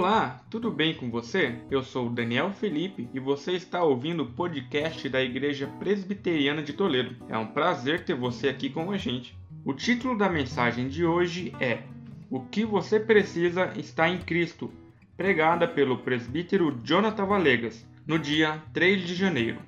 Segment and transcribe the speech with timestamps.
[0.00, 1.60] Olá, tudo bem com você?
[1.70, 7.22] Eu sou Daniel Felipe e você está ouvindo o podcast da Igreja Presbiteriana de Toledo.
[7.28, 9.36] É um prazer ter você aqui com a gente.
[9.62, 11.82] O título da mensagem de hoje é
[12.30, 14.72] O que você precisa está em Cristo,
[15.18, 19.60] pregada pelo presbítero Jonathan Valegas, no dia 3 de janeiro.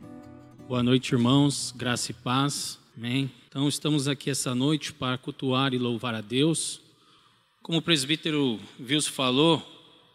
[0.67, 2.81] Boa noite, irmãos, graça e paz.
[2.97, 3.31] Amém.
[3.51, 6.81] Então, estamos aqui essa noite para cultuar e louvar a Deus.
[7.63, 9.63] Como o presbítero Vils falou,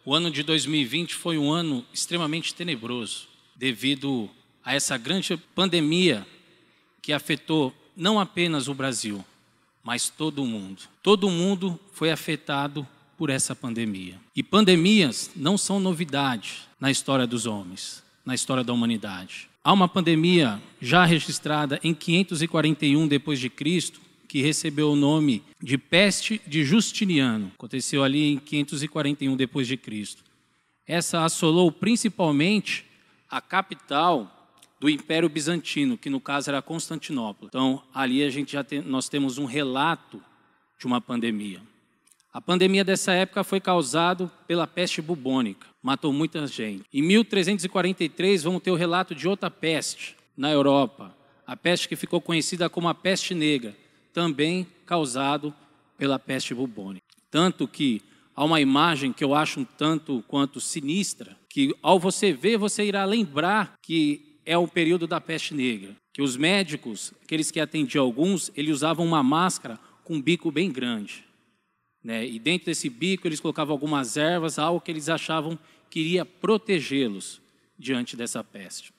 [0.08, 4.30] o ano de 2020 foi um ano extremamente tenebroso, devido
[4.64, 6.26] a essa grande pandemia
[7.02, 9.22] que afetou não apenas o Brasil,
[9.84, 10.84] mas todo o mundo.
[11.02, 14.18] Todo mundo foi afetado por essa pandemia.
[14.34, 19.46] E pandemias não são novidade na história dos homens, na história da humanidade.
[19.62, 25.78] Há uma pandemia já registrada em 541 depois de Cristo, que recebeu o nome de
[25.78, 27.50] peste de Justiniano.
[27.54, 30.22] Aconteceu ali em 541 depois de Cristo.
[30.86, 32.84] Essa assolou principalmente
[33.30, 34.34] a capital
[34.78, 37.48] do Império Bizantino, que no caso era Constantinopla.
[37.48, 40.22] Então, ali a gente já tem, nós temos um relato
[40.78, 41.60] de uma pandemia.
[42.32, 46.84] A pandemia dessa época foi causada pela peste bubônica, matou muita gente.
[46.92, 52.20] Em 1343, vamos ter o relato de outra peste na Europa, a peste que ficou
[52.20, 53.74] conhecida como a peste negra,
[54.18, 55.54] também causado
[55.96, 57.06] pela peste bubônica.
[57.30, 58.02] Tanto que
[58.34, 62.84] há uma imagem que eu acho um tanto quanto sinistra, que ao você ver, você
[62.84, 68.04] irá lembrar que é o período da peste negra, que os médicos, aqueles que atendiam
[68.04, 71.24] alguns, eles usavam uma máscara com um bico bem grande.
[72.02, 72.26] Né?
[72.26, 75.56] E dentro desse bico eles colocavam algumas ervas, algo que eles achavam
[75.88, 77.40] que iria protegê-los
[77.78, 78.92] diante dessa peste.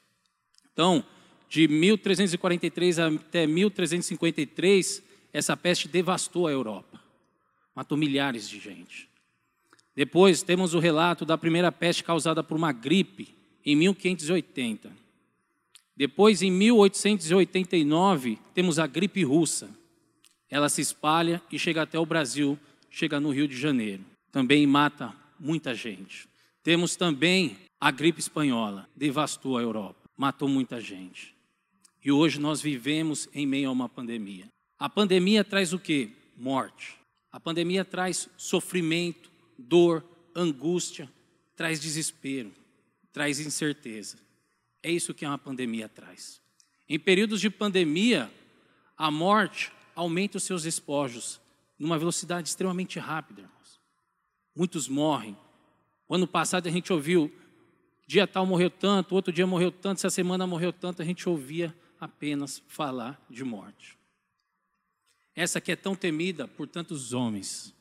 [0.72, 1.03] Então,
[1.50, 7.02] de 1343 até 1353, essa peste devastou a Europa,
[7.75, 9.09] matou milhares de gente.
[9.95, 13.35] Depois temos o relato da primeira peste causada por uma gripe
[13.66, 14.91] em 1580.
[15.95, 19.69] Depois, em 1889, temos a gripe russa.
[20.50, 22.57] Ela se espalha e chega até o Brasil
[22.90, 24.03] chega no Rio de Janeiro.
[24.31, 26.28] Também mata muita gente.
[26.63, 31.35] Temos também a gripe espanhola, devastou a Europa, matou muita gente.
[32.03, 34.47] E hoje nós vivemos em meio a uma pandemia.
[34.79, 36.09] A pandemia traz o quê?
[36.38, 36.95] Morte.
[37.29, 41.12] A pandemia traz sofrimento, dor, angústia,
[41.53, 42.53] traz desespero,
[43.12, 44.17] traz incerteza.
[44.81, 46.41] É isso que uma pandemia traz.
[46.88, 48.31] Em períodos de pandemia,
[48.97, 51.41] a morte aumenta os seus espojos,
[51.78, 53.81] numa velocidade extremamente rápida, irmãos.
[54.56, 55.38] Muitos morrem.
[56.07, 57.29] O ano passado a gente ouviu,
[58.07, 61.75] dia tal morreu tanto, outro dia morreu tanto, essa semana morreu tanto, a gente ouvia
[62.00, 63.98] apenas falar de morte.
[65.39, 67.73] Essa que é tão temida por tantos homens.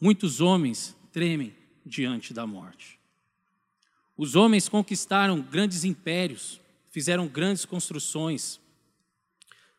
[0.00, 1.52] Muitos homens tremem
[1.84, 3.00] diante da morte.
[4.16, 6.60] Os homens conquistaram grandes impérios,
[6.92, 8.60] fizeram grandes construções,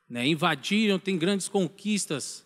[0.09, 2.45] né, invadiram, têm grandes conquistas,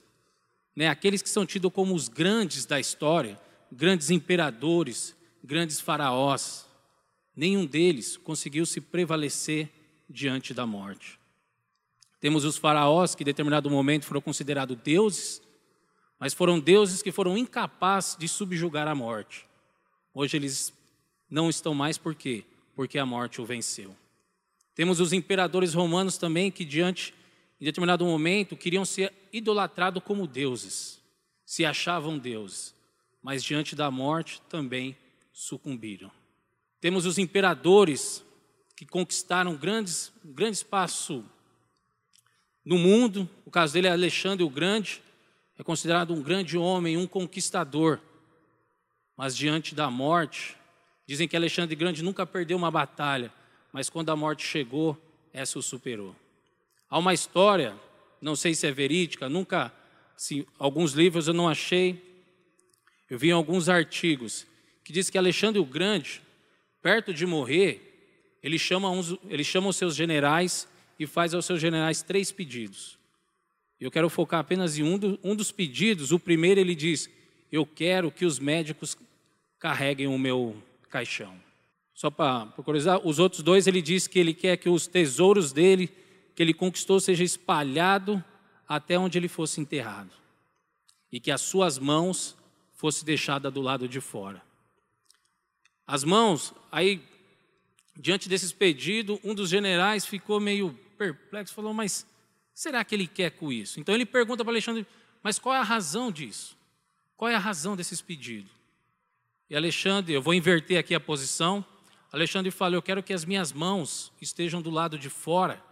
[0.75, 6.67] né, aqueles que são tidos como os grandes da história, grandes imperadores, grandes faraós,
[7.35, 9.71] nenhum deles conseguiu se prevalecer
[10.07, 11.19] diante da morte.
[12.21, 15.41] Temos os faraós que em determinado momento foram considerados deuses,
[16.17, 19.45] mas foram deuses que foram incapazes de subjugar a morte.
[20.13, 20.73] Hoje eles
[21.29, 22.45] não estão mais por quê?
[22.73, 23.93] Porque a morte o venceu.
[24.73, 27.13] Temos os imperadores romanos também que diante
[27.61, 30.99] em determinado momento, queriam ser idolatrados como deuses,
[31.45, 32.73] se achavam deuses,
[33.21, 34.97] mas diante da morte também
[35.31, 36.11] sucumbiram.
[36.79, 38.25] Temos os imperadores
[38.75, 41.23] que conquistaram grandes, um grande espaço
[42.66, 43.29] no mundo.
[43.45, 45.01] O caso dele é Alexandre o Grande,
[45.57, 47.99] é considerado um grande homem, um conquistador.
[49.16, 50.55] Mas diante da morte,
[51.07, 53.31] dizem que Alexandre Grande nunca perdeu uma batalha,
[53.71, 54.97] mas quando a morte chegou,
[55.33, 56.16] essa o superou.
[56.89, 57.75] Há uma história,
[58.21, 59.71] não sei se é verídica, nunca,
[60.17, 62.01] se, alguns livros eu não achei,
[63.09, 64.45] eu vi em alguns artigos,
[64.83, 66.21] que diz que Alexandre o Grande,
[66.81, 70.68] perto de morrer, ele chama, uns, ele chama os seus generais
[71.03, 72.98] e faz aos seus generais três pedidos.
[73.80, 76.12] Eu quero focar apenas em um, do, um dos pedidos.
[76.12, 77.09] O primeiro ele diz:
[77.51, 78.95] Eu quero que os médicos
[79.57, 81.33] carreguem o meu caixão.
[81.94, 85.89] Só para curiosidade, os outros dois ele diz que ele quer que os tesouros dele
[86.36, 88.24] que ele conquistou seja espalhado
[88.68, 90.12] até onde ele fosse enterrado,
[91.12, 92.38] e que as suas mãos
[92.74, 94.42] fosse deixada do lado de fora.
[95.86, 97.03] As mãos, aí,
[97.98, 102.06] diante desses pedidos, um dos generais ficou meio perplexo, falou: Mas
[102.53, 103.80] será que ele quer com isso?
[103.80, 104.86] Então ele pergunta para Alexandre:
[105.24, 106.56] Mas qual é a razão disso?
[107.18, 108.51] Qual é a razão desses pedidos?
[109.50, 111.65] E Alexandre, eu vou inverter aqui a posição.
[112.12, 115.63] Alexandre falou: Eu quero que as minhas mãos estejam do lado de fora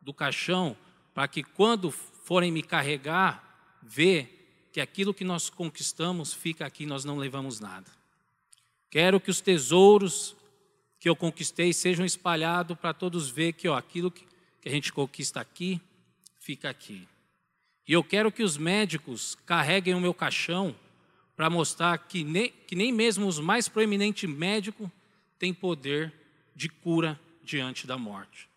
[0.00, 0.76] do caixão,
[1.14, 7.04] para que quando forem me carregar, ver que aquilo que nós conquistamos fica aqui, nós
[7.04, 7.90] não levamos nada.
[8.90, 10.34] Quero que os tesouros
[10.98, 14.24] que eu conquistei sejam espalhados para todos ver que ó, aquilo que,
[14.62, 15.80] que a gente conquista aqui,
[16.38, 17.06] fica aqui.
[17.86, 20.74] E eu quero que os médicos carreguem o meu caixão
[21.36, 24.88] para mostrar que nem, que nem mesmo os mais proeminentes médicos
[25.36, 26.14] têm poder
[26.54, 28.48] de cura diante da morte.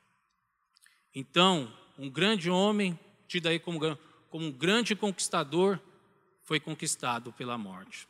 [1.13, 3.79] Então, um grande homem, tido aí como,
[4.29, 5.79] como um grande conquistador,
[6.43, 8.07] foi conquistado pela morte.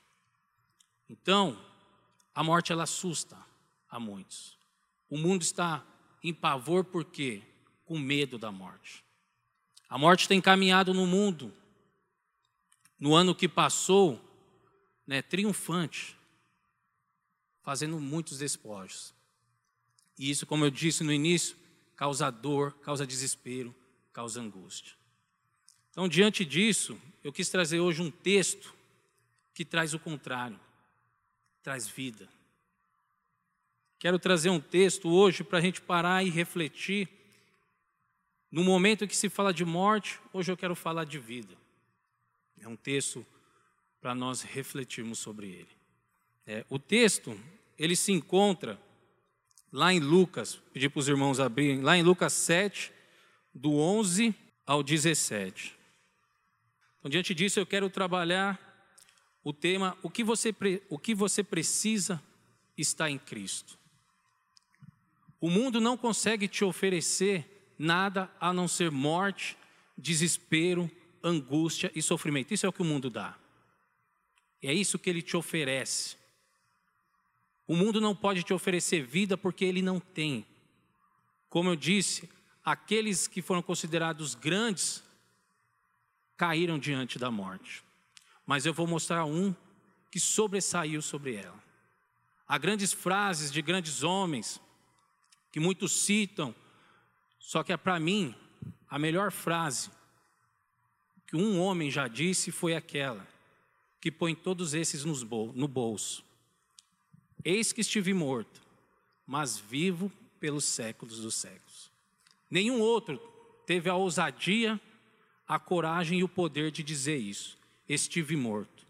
[1.09, 1.57] Então,
[2.33, 3.37] a morte ela assusta
[3.89, 4.57] a muitos.
[5.09, 5.85] O mundo está
[6.21, 7.41] em pavor por quê?
[7.85, 9.03] Com medo da morte.
[9.87, 11.53] A morte tem caminhado no mundo.
[12.99, 14.19] No ano que passou,
[15.05, 16.17] né, triunfante,
[17.61, 19.13] fazendo muitos despojos.
[20.17, 21.55] E isso, como eu disse no início,
[21.95, 23.75] causa dor, causa desespero,
[24.13, 24.93] causa angústia.
[25.91, 28.73] Então, diante disso, eu quis trazer hoje um texto
[29.53, 30.59] que traz o contrário,
[31.63, 32.27] traz vida.
[33.97, 37.09] Quero trazer um texto hoje para a gente parar e refletir.
[38.55, 41.53] No momento que se fala de morte, hoje eu quero falar de vida.
[42.57, 43.25] É um texto
[43.99, 45.67] para nós refletirmos sobre ele.
[46.47, 47.37] É, o texto,
[47.77, 48.79] ele se encontra
[49.73, 52.93] lá em Lucas, pedi para os irmãos abrirem, lá em Lucas 7,
[53.53, 54.33] do 11
[54.65, 55.75] ao 17.
[56.99, 58.57] Então, diante disso, eu quero trabalhar
[59.43, 60.55] o tema: o que você,
[60.87, 62.23] o que você precisa
[62.77, 63.77] está em Cristo.
[65.41, 69.57] O mundo não consegue te oferecer nada a não ser morte,
[69.97, 70.89] desespero,
[71.23, 72.53] angústia e sofrimento.
[72.53, 73.37] Isso é o que o mundo dá.
[74.61, 76.17] É isso que ele te oferece.
[77.67, 80.45] O mundo não pode te oferecer vida porque ele não tem.
[81.49, 82.29] Como eu disse,
[82.63, 85.03] aqueles que foram considerados grandes
[86.37, 87.83] caíram diante da morte.
[88.45, 89.55] Mas eu vou mostrar um
[90.11, 91.63] que sobressaiu sobre ela.
[92.47, 94.61] Há grandes frases de grandes homens
[95.51, 96.53] que muitos citam,
[97.45, 98.33] só que é para mim
[98.89, 99.91] a melhor frase
[101.27, 103.25] que um homem já disse foi aquela:
[104.01, 106.25] que põe todos esses no bolso.
[107.43, 108.59] Eis que estive morto,
[109.27, 111.91] mas vivo pelos séculos dos séculos.
[112.49, 113.19] Nenhum outro
[113.67, 114.81] teve a ousadia,
[115.47, 117.59] a coragem e o poder de dizer isso.
[117.87, 118.87] Estive morto,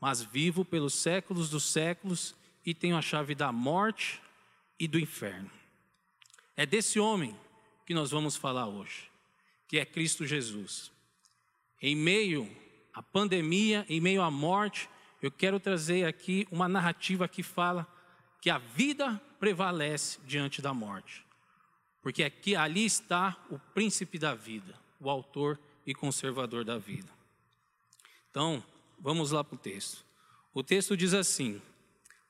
[0.00, 2.34] mas vivo pelos séculos dos séculos
[2.64, 4.22] e tenho a chave da morte
[4.80, 5.50] e do inferno.
[6.56, 7.36] É desse homem
[7.92, 9.10] que nós vamos falar hoje,
[9.68, 10.90] que é Cristo Jesus.
[11.78, 12.50] Em meio
[12.94, 14.88] a pandemia, em meio à morte,
[15.20, 17.86] eu quero trazer aqui uma narrativa que fala
[18.40, 21.22] que a vida prevalece diante da morte.
[22.00, 27.12] Porque aqui ali está o príncipe da vida, o autor e conservador da vida.
[28.30, 28.64] Então,
[28.98, 30.02] vamos lá para o texto.
[30.54, 31.60] O texto diz assim,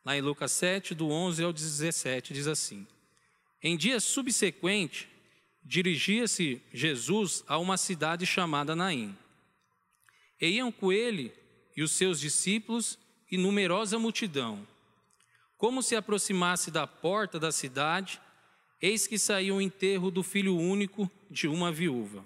[0.04, 2.84] lá em Lucas 7, do 11 ao 17, diz assim:
[3.62, 5.11] Em dia subsequente,
[5.64, 9.16] dirigia-se Jesus a uma cidade chamada Naim
[10.42, 11.32] e iam com ele
[11.76, 12.98] e os seus discípulos
[13.30, 14.66] e numerosa multidão.
[15.56, 18.20] Como se aproximasse da porta da cidade,
[18.80, 22.24] eis que saiu o enterro do filho único de uma viúva.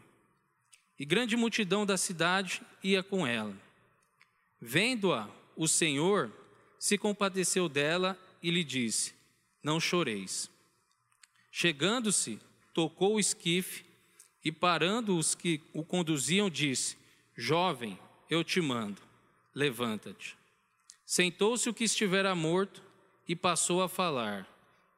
[0.98, 3.54] E grande multidão da cidade ia com ela.
[4.58, 6.32] Vendo-a, o Senhor
[6.78, 9.12] se compadeceu dela e lhe disse:
[9.62, 10.50] Não choreis.
[11.50, 12.40] Chegando-se,
[12.76, 13.86] tocou o esquife
[14.44, 16.98] e, parando os que o conduziam, disse:
[17.34, 19.00] Jovem, eu te mando,
[19.54, 20.36] levanta-te.
[21.06, 22.82] Sentou-se o que estivera morto
[23.26, 24.46] e passou a falar,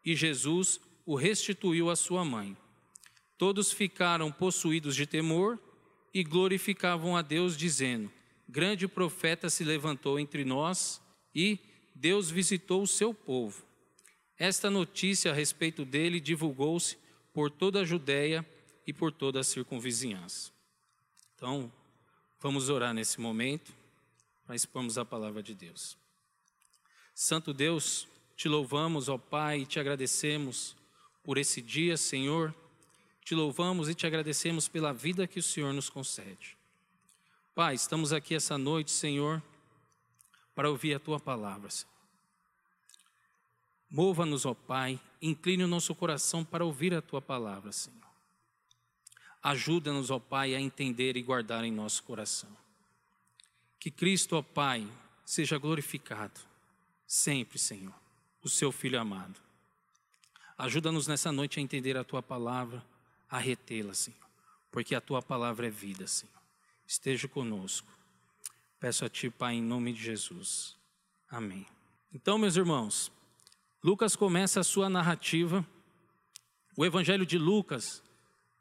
[0.04, 2.56] e Jesus o restituiu à sua mãe.
[3.38, 5.56] Todos ficaram possuídos de temor
[6.12, 8.10] e glorificavam a Deus, dizendo:
[8.48, 11.00] Grande profeta se levantou entre nós
[11.32, 11.60] e
[11.94, 13.62] Deus visitou o seu povo.
[14.36, 16.96] Esta notícia a respeito dele divulgou-se
[17.32, 18.46] por toda a Judéia
[18.86, 20.50] e por toda a circunvizinhança.
[21.34, 21.72] Então,
[22.40, 23.72] Vamos orar nesse momento
[24.46, 25.98] para expormos a palavra de Deus.
[27.12, 28.06] Santo Deus,
[28.36, 30.76] te louvamos, ó Pai, e te agradecemos
[31.24, 32.54] por esse dia, Senhor.
[33.24, 36.56] Te louvamos e te agradecemos pela vida que o Senhor nos concede.
[37.56, 39.42] Pai, estamos aqui essa noite, Senhor,
[40.54, 41.97] para ouvir a tua palavra, Senhor.
[43.90, 47.98] Mova-nos, ó Pai, incline o nosso coração para ouvir a tua palavra, Senhor.
[49.42, 52.50] Ajuda-nos, ó Pai, a entender e guardar em nosso coração.
[53.80, 54.86] Que Cristo, ó Pai,
[55.24, 56.40] seja glorificado.
[57.06, 57.94] sempre, Senhor,
[58.42, 59.40] o seu filho amado.
[60.58, 62.84] Ajuda-nos nessa noite a entender a tua palavra,
[63.30, 64.28] a retê-la, Senhor,
[64.70, 66.34] porque a tua palavra é vida, Senhor.
[66.86, 67.88] Esteja conosco.
[68.78, 70.76] Peço a ti, Pai, em nome de Jesus.
[71.30, 71.66] Amém.
[72.12, 73.10] Então, meus irmãos,
[73.82, 75.64] Lucas começa a sua narrativa.
[76.76, 78.02] O Evangelho de Lucas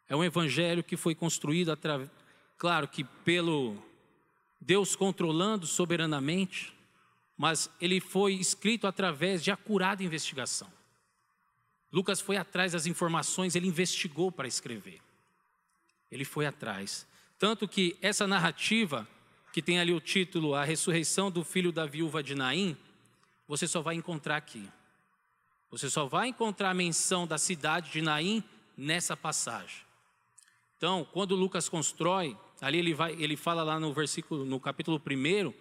[0.08, 2.10] é um evangelho que foi construído através,
[2.58, 3.76] claro que pelo
[4.62, 6.74] Deus controlando soberanamente,
[7.36, 10.72] mas ele foi escrito através de acurada investigação.
[11.92, 15.02] Lucas foi atrás das informações, ele investigou para escrever.
[16.12, 17.08] Ele foi atrás.
[17.38, 19.08] Tanto que essa narrativa,
[19.52, 22.78] que tem ali o título A Ressurreição do Filho da Viúva de Naim,
[23.48, 24.68] você só vai encontrar aqui.
[25.70, 28.44] Você só vai encontrar a menção da cidade de Naim
[28.76, 29.86] nessa passagem.
[30.78, 35.52] Então, quando Lucas constrói, ali ele, vai, ele fala lá no versículo, no capítulo 1,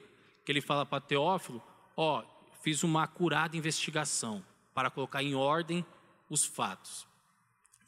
[0.45, 1.63] que ele fala para Teófilo,
[1.97, 2.23] ó,
[2.63, 4.45] fiz uma acurada investigação
[4.75, 5.85] para colocar em ordem
[6.29, 7.07] os fatos.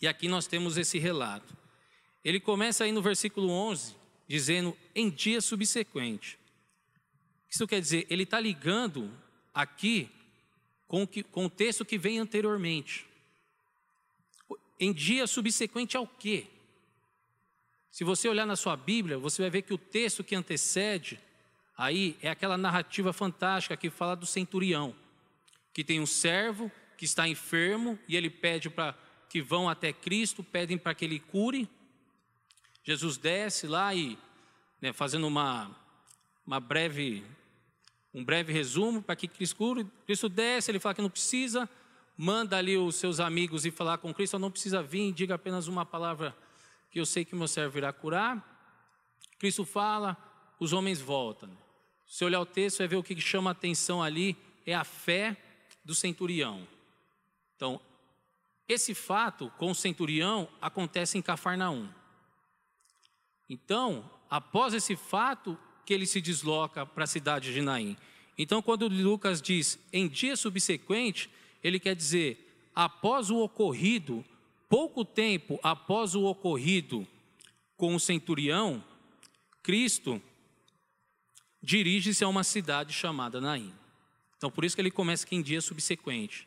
[0.00, 1.56] E aqui nós temos esse relato.
[2.24, 3.94] Ele começa aí no versículo 11,
[4.26, 6.38] dizendo, em dia subsequente.
[7.50, 9.10] Isso quer dizer, ele está ligando
[9.54, 10.10] aqui
[10.88, 13.06] com, que, com o texto que vem anteriormente.
[14.80, 16.46] Em dia subsequente ao quê?
[17.90, 21.20] Se você olhar na sua Bíblia, você vai ver que o texto que antecede
[21.76, 24.94] aí é aquela narrativa fantástica que fala do centurião,
[25.72, 28.96] que tem um servo que está enfermo e ele pede para
[29.28, 31.68] que vão até Cristo, pedem para que ele cure.
[32.82, 34.18] Jesus desce lá e,
[34.80, 35.70] né, fazendo uma,
[36.46, 37.24] uma breve,
[38.18, 41.70] um breve resumo para que Cristo Cristo desce, ele fala que não precisa,
[42.16, 45.86] manda ali os seus amigos ir falar com Cristo, não precisa vir, diga apenas uma
[45.86, 46.36] palavra
[46.90, 48.42] que eu sei que meu servo irá curar.
[49.38, 50.16] Cristo fala,
[50.58, 51.48] os homens voltam.
[52.08, 55.36] Se olhar o texto, vai ver o que chama a atenção ali é a fé
[55.84, 56.66] do centurião.
[57.54, 57.80] Então,
[58.68, 61.88] esse fato com o centurião acontece em Cafarnaum.
[63.48, 65.56] Então, após esse fato,
[65.88, 67.96] que ele se desloca para a cidade de Naim.
[68.38, 71.28] Então, quando Lucas diz em dia subsequente,
[71.62, 74.24] ele quer dizer após o ocorrido
[74.68, 77.06] Pouco tempo após o ocorrido
[77.76, 78.84] com o centurião,
[79.62, 80.20] Cristo
[81.62, 83.72] dirige-se a uma cidade chamada Naim.
[84.36, 86.46] Então, por isso que ele começa aqui em dia subsequente.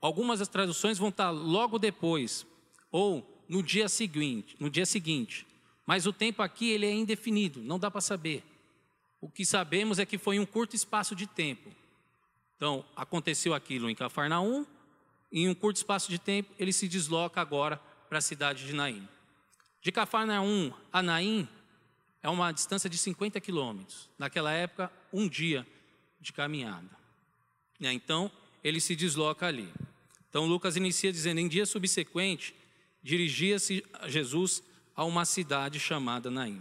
[0.00, 2.46] Algumas das traduções vão estar logo depois,
[2.90, 5.46] ou no dia seguinte, no dia seguinte.
[5.86, 8.42] Mas o tempo aqui ele é indefinido, não dá para saber.
[9.22, 11.70] O que sabemos é que foi um curto espaço de tempo.
[12.56, 14.66] Então, aconteceu aquilo em Cafarnaum,
[15.30, 19.08] em um curto espaço de tempo, ele se desloca agora para a cidade de Naim.
[19.80, 21.48] De Cafarnaum a Naim
[22.20, 24.10] é uma distância de 50 quilômetros.
[24.18, 25.64] Naquela época, um dia
[26.20, 26.90] de caminhada.
[27.80, 28.28] Então,
[28.62, 29.72] ele se desloca ali.
[30.28, 32.54] Então, Lucas inicia dizendo: em dia subsequente,
[33.02, 34.64] dirigia-se Jesus
[34.96, 36.60] a uma cidade chamada Naim.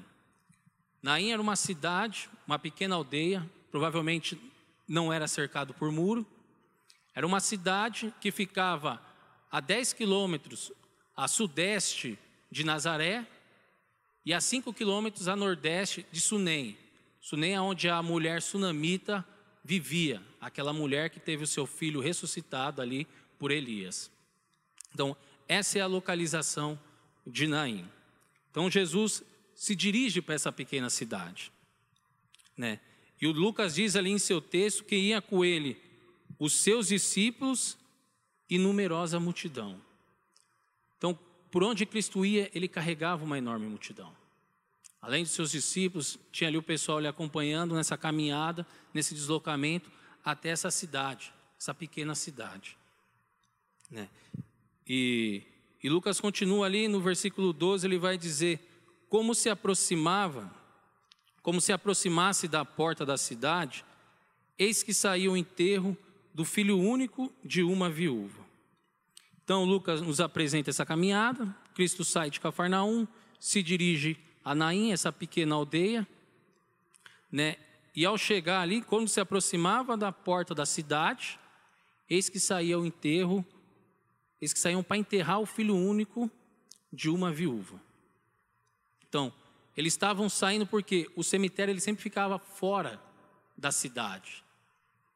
[1.01, 4.39] Naim era uma cidade, uma pequena aldeia, provavelmente
[4.87, 6.25] não era cercado por muro,
[7.13, 9.01] era uma cidade que ficava
[9.51, 10.71] a 10 quilômetros
[11.15, 12.17] a sudeste
[12.49, 13.25] de Nazaré
[14.25, 16.77] e a 5 quilômetros a nordeste de Sunem.
[17.19, 19.25] Sunem é onde a mulher sunamita
[19.63, 24.11] vivia, aquela mulher que teve o seu filho ressuscitado ali por Elias.
[24.93, 25.15] Então,
[25.47, 26.79] essa é a localização
[27.25, 27.87] de Naim.
[28.49, 29.23] Então, Jesus
[29.61, 31.51] se dirige para essa pequena cidade.
[32.57, 32.79] Né?
[33.21, 35.79] E o Lucas diz ali em seu texto que ia com ele
[36.39, 37.77] os seus discípulos
[38.49, 39.79] e numerosa multidão.
[40.97, 41.13] Então,
[41.51, 44.11] por onde Cristo ia, ele carregava uma enorme multidão.
[44.99, 49.91] Além dos seus discípulos, tinha ali o pessoal lhe acompanhando nessa caminhada, nesse deslocamento
[50.25, 52.75] até essa cidade, essa pequena cidade.
[53.91, 54.09] Né?
[54.87, 55.43] E,
[55.83, 58.70] e Lucas continua ali no versículo 12, ele vai dizer:
[59.11, 60.49] Como se aproximava,
[61.41, 63.83] como se aproximasse da porta da cidade,
[64.57, 65.97] eis que saiu o enterro
[66.33, 68.39] do filho único de uma viúva.
[69.43, 71.53] Então, Lucas nos apresenta essa caminhada.
[71.75, 73.05] Cristo sai de Cafarnaum,
[73.37, 76.07] se dirige a Naim, essa pequena aldeia,
[77.29, 77.57] né?
[77.93, 81.37] E ao chegar ali, quando se aproximava da porta da cidade,
[82.09, 83.45] eis que saía o enterro,
[84.39, 86.31] eis que saíam para enterrar o filho único
[86.93, 87.90] de uma viúva.
[89.11, 89.33] Então,
[89.75, 92.97] eles estavam saindo porque o cemitério ele sempre ficava fora
[93.57, 94.41] da cidade.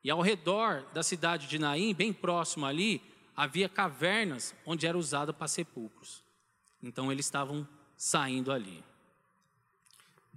[0.03, 3.01] E ao redor da cidade de Naim, bem próximo ali,
[3.33, 6.21] havia cavernas onde era usado para sepulcros.
[6.83, 8.83] Então eles estavam saindo ali.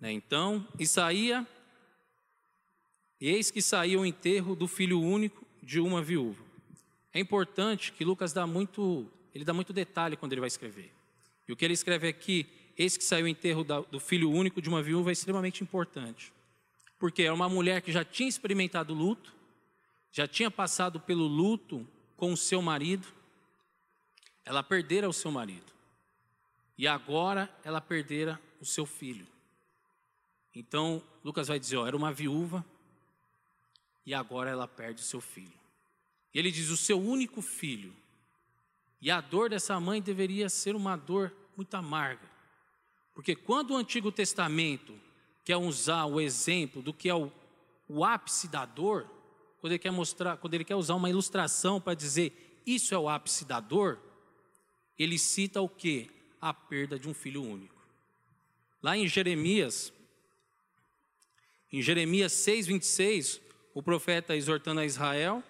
[0.00, 0.12] Né?
[0.12, 0.86] Então, e
[3.20, 6.44] Eis que saiu o enterro do filho único de uma viúva.
[7.12, 10.92] É importante que Lucas dá muito, ele dá muito detalhe quando ele vai escrever.
[11.48, 12.46] E o que ele escreve aqui,
[12.78, 16.32] eis que saiu o enterro do filho único de uma viúva, é extremamente importante.
[16.98, 19.34] Porque é uma mulher que já tinha experimentado luto,
[20.12, 23.06] já tinha passado pelo luto com o seu marido,
[24.44, 25.72] ela perdera o seu marido.
[26.76, 29.26] E agora ela perdera o seu filho.
[30.54, 32.64] Então, Lucas vai dizer, ó, era uma viúva
[34.06, 35.58] e agora ela perde o seu filho.
[36.32, 37.94] E ele diz: o seu único filho.
[39.00, 42.26] E a dor dessa mãe deveria ser uma dor muito amarga.
[43.18, 44.94] Porque quando o Antigo Testamento
[45.44, 47.32] quer usar o exemplo do que é o,
[47.88, 49.10] o ápice da dor,
[49.60, 53.08] quando ele quer mostrar, quando ele quer usar uma ilustração para dizer isso é o
[53.08, 53.98] ápice da dor,
[54.96, 56.08] ele cita o que?
[56.40, 57.74] A perda de um filho único.
[58.80, 59.92] Lá em Jeremias,
[61.72, 63.40] em Jeremias 6, 26,
[63.74, 65.42] o profeta exortando a Israel,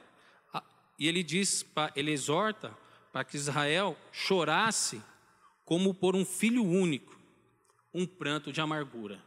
[0.98, 2.74] e ele diz, ele exorta
[3.12, 5.02] para que Israel chorasse
[5.66, 7.17] como por um filho único,
[7.92, 9.22] um pranto de amargura.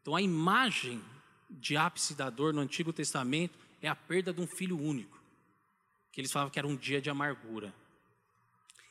[0.00, 1.02] Então a imagem
[1.50, 5.20] de ápice da dor no Antigo Testamento é a perda de um filho único,
[6.12, 7.72] que eles falavam que era um dia de amargura.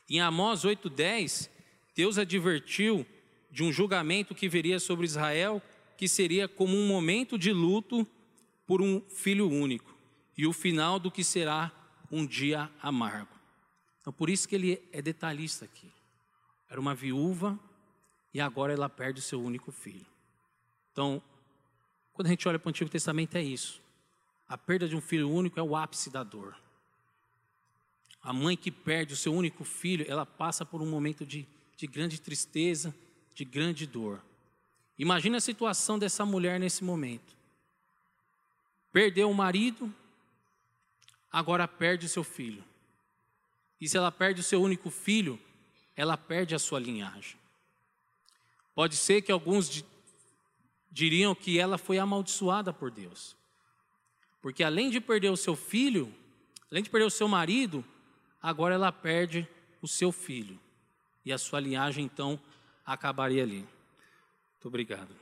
[0.08, 1.50] Em Amós 8:10,
[1.94, 3.06] Deus advertiu
[3.50, 5.62] de um julgamento que viria sobre Israel,
[5.96, 8.06] que seria como um momento de luto
[8.66, 9.96] por um filho único
[10.36, 11.72] e o final do que será
[12.10, 13.34] um dia amargo.
[14.00, 15.90] Então, por isso que ele é detalhista aqui.
[16.70, 17.58] Era uma viúva
[18.32, 20.06] e agora ela perde o seu único filho.
[20.92, 21.22] Então,
[22.12, 23.80] quando a gente olha para o Antigo Testamento, é isso.
[24.48, 26.56] A perda de um filho único é o ápice da dor.
[28.22, 31.86] A mãe que perde o seu único filho, ela passa por um momento de, de
[31.86, 32.94] grande tristeza,
[33.34, 34.22] de grande dor.
[34.98, 37.36] Imagina a situação dessa mulher nesse momento.
[38.92, 39.94] Perdeu o marido,
[41.30, 42.64] agora perde o seu filho.
[43.80, 45.38] E se ela perde o seu único filho,
[45.94, 47.38] ela perde a sua linhagem.
[48.78, 49.84] Pode ser que alguns
[50.88, 53.36] diriam que ela foi amaldiçoada por Deus.
[54.40, 56.14] Porque além de perder o seu filho,
[56.70, 57.84] além de perder o seu marido,
[58.40, 59.48] agora ela perde
[59.82, 60.60] o seu filho.
[61.24, 62.38] E a sua linhagem então
[62.86, 63.66] acabaria ali.
[64.52, 65.12] Muito obrigado.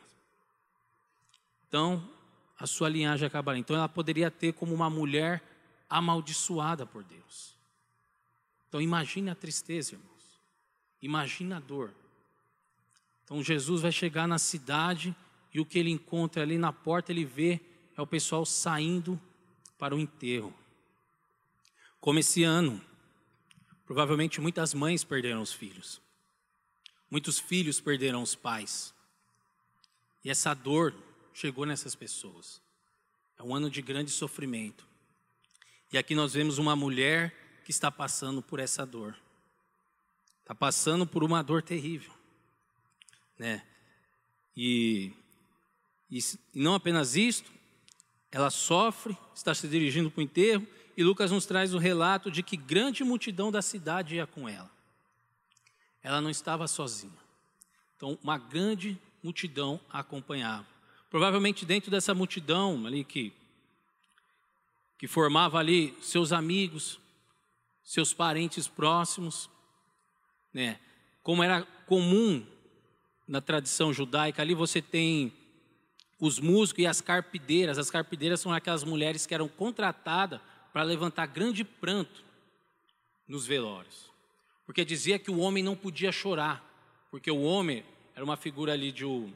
[1.66, 2.06] Então,
[2.58, 3.60] a sua linhagem acabaria.
[3.60, 5.42] Então ela poderia ter como uma mulher
[5.88, 7.56] amaldiçoada por Deus.
[8.68, 10.40] Então imagine a tristeza, irmãos.
[11.00, 11.94] Imagine a dor.
[13.26, 15.14] Então Jesus vai chegar na cidade
[15.52, 17.60] e o que ele encontra ali na porta, ele vê
[17.96, 19.20] é o pessoal saindo
[19.76, 20.54] para o enterro.
[22.00, 22.80] Como esse ano,
[23.84, 26.00] provavelmente muitas mães perderam os filhos.
[27.10, 28.94] Muitos filhos perderam os pais.
[30.24, 30.94] E essa dor
[31.34, 32.60] chegou nessas pessoas.
[33.38, 34.86] É um ano de grande sofrimento.
[35.92, 37.34] E aqui nós vemos uma mulher
[37.64, 39.16] que está passando por essa dor.
[40.42, 42.15] Está passando por uma dor terrível.
[43.38, 43.62] Né?
[44.56, 45.12] E,
[46.10, 46.18] e,
[46.54, 47.50] não apenas isto,
[48.30, 52.42] ela sofre, está se dirigindo para o enterro, e Lucas nos traz o relato de
[52.42, 54.70] que grande multidão da cidade ia com ela.
[56.02, 57.12] Ela não estava sozinha.
[57.96, 60.66] Então, uma grande multidão a acompanhava.
[61.10, 63.32] Provavelmente dentro dessa multidão ali que,
[64.98, 67.00] que formava ali seus amigos,
[67.82, 69.50] seus parentes próximos,
[70.52, 70.80] né?
[71.22, 72.46] Como era comum
[73.26, 75.32] na tradição judaica, ali você tem
[76.18, 77.78] os músicos e as carpideiras.
[77.78, 80.40] As carpideiras são aquelas mulheres que eram contratadas
[80.72, 82.24] para levantar grande pranto
[83.26, 84.10] nos velórios.
[84.64, 86.64] Porque dizia que o homem não podia chorar,
[87.10, 87.84] porque o homem
[88.14, 89.32] era uma figura ali de um,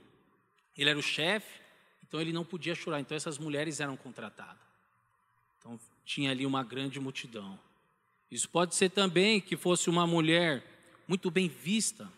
[0.76, 1.60] ele era o chefe,
[2.06, 3.00] então ele não podia chorar.
[3.00, 4.62] Então essas mulheres eram contratadas.
[5.58, 7.58] Então tinha ali uma grande multidão.
[8.30, 10.64] Isso pode ser também que fosse uma mulher
[11.06, 12.10] muito bem vista,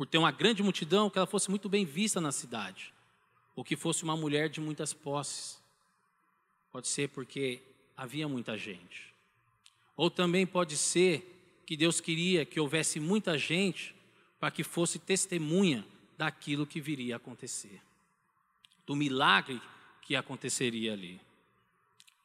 [0.00, 2.90] por ter uma grande multidão, que ela fosse muito bem vista na cidade,
[3.54, 5.62] ou que fosse uma mulher de muitas posses.
[6.72, 7.60] Pode ser porque
[7.94, 9.14] havia muita gente.
[9.94, 13.94] Ou também pode ser que Deus queria que houvesse muita gente
[14.38, 15.86] para que fosse testemunha
[16.16, 17.78] daquilo que viria a acontecer,
[18.86, 19.60] do milagre
[20.00, 21.20] que aconteceria ali.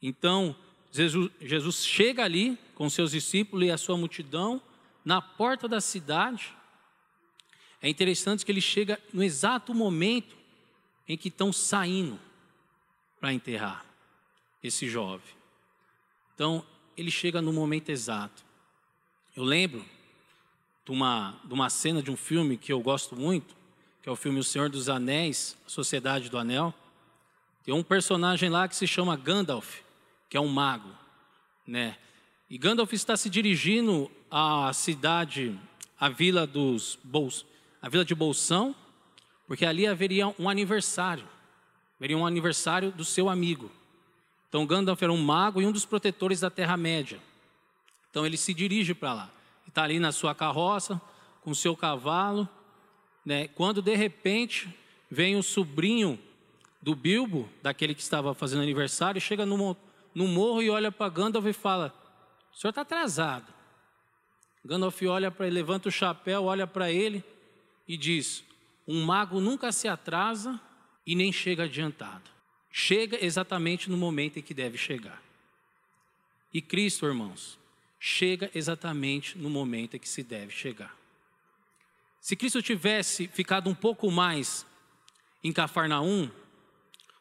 [0.01, 0.55] Então,
[0.93, 4.61] Jesus, Jesus chega ali com seus discípulos e a sua multidão
[5.03, 6.55] na porta da cidade.
[7.85, 10.35] É interessante que ele chega no exato momento
[11.07, 12.19] em que estão saindo
[13.19, 13.85] para enterrar
[14.63, 15.35] esse jovem.
[16.33, 16.65] Então,
[16.97, 18.43] ele chega no momento exato.
[19.35, 19.85] Eu lembro
[20.83, 23.55] de uma, de uma cena de um filme que eu gosto muito,
[24.01, 26.73] que é o filme O Senhor dos Anéis, Sociedade do Anel.
[27.63, 29.81] Tem um personagem lá que se chama Gandalf,
[30.27, 30.89] que é um mago,
[31.67, 31.99] né?
[32.49, 35.55] E Gandalf está se dirigindo à cidade,
[35.99, 37.45] à vila dos Bols,
[37.85, 38.75] a vila de Bolsão,
[39.45, 41.23] porque ali haveria um aniversário,
[41.99, 43.71] haveria um aniversário do seu amigo.
[44.49, 47.19] Então Gandalf era um mago e um dos protetores da Terra Média.
[48.09, 49.29] Então ele se dirige para lá,
[49.67, 50.99] está ali na sua carroça
[51.43, 52.49] com o seu cavalo,
[53.23, 53.49] né?
[53.49, 54.67] Quando de repente
[55.07, 56.17] vem o sobrinho
[56.81, 59.77] do Bilbo, daquele que estava fazendo aniversário, chega no,
[60.15, 61.93] no morro e olha para Gandalf e fala:
[62.51, 63.53] O senhor está atrasado.
[64.65, 67.23] Gandalf olha para ele, levanta o chapéu, olha para ele
[67.87, 68.43] e diz:
[68.87, 70.59] Um mago nunca se atrasa
[71.05, 72.29] e nem chega adiantado.
[72.71, 75.21] Chega exatamente no momento em que deve chegar.
[76.53, 77.57] E Cristo, irmãos,
[77.99, 80.95] chega exatamente no momento em que se deve chegar.
[82.19, 84.65] Se Cristo tivesse ficado um pouco mais
[85.43, 86.29] em Cafarnaum,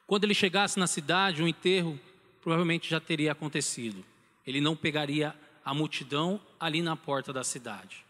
[0.06, 1.98] quando ele chegasse na cidade, o enterro
[2.40, 4.04] provavelmente já teria acontecido.
[4.46, 8.03] Ele não pegaria a multidão ali na porta da cidade.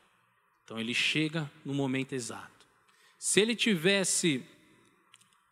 [0.65, 2.67] Então ele chega no momento exato.
[3.19, 4.45] Se ele tivesse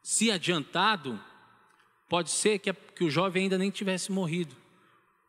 [0.03, 1.20] se adiantado,
[2.09, 4.55] pode ser que, que o jovem ainda nem tivesse morrido.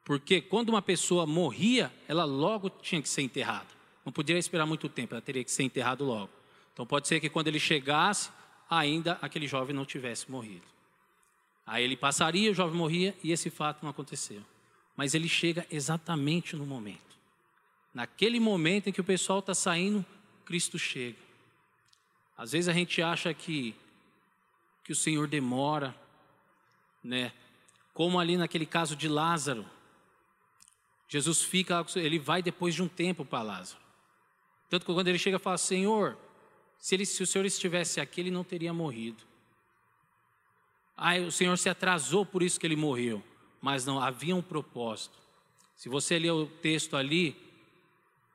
[0.04, 3.68] Porque quando uma pessoa morria, ela logo tinha que ser enterrada.
[4.06, 6.30] Não poderia esperar muito tempo, ela teria que ser enterrada logo.
[6.74, 8.30] Então pode ser que quando ele chegasse,
[8.70, 10.66] ainda aquele jovem não tivesse morrido.
[11.66, 14.42] Aí ele passaria, o jovem morria e esse fato não aconteceu.
[14.98, 17.13] Mas ele chega exatamente no momento.
[17.94, 20.06] Naquele momento em que o pessoal está saindo,
[20.46, 21.18] Cristo chega.
[22.38, 23.76] Às vezes a gente acha que,
[24.84, 25.96] que o Senhor demora,
[27.04, 27.32] né?
[27.94, 29.66] Como ali naquele caso de Lázaro.
[31.08, 33.80] Jesus fica, ele vai depois de um tempo para Lázaro.
[34.68, 36.18] Tanto que quando ele chega, fala: Senhor,
[36.80, 39.24] se, ele, se o Senhor estivesse aqui, ele não teria morrido.
[40.98, 43.24] Ah, o Senhor se atrasou, por isso que ele morreu.
[43.62, 45.18] Mas não, havia um propósito.
[45.76, 47.36] Se você ler o texto ali,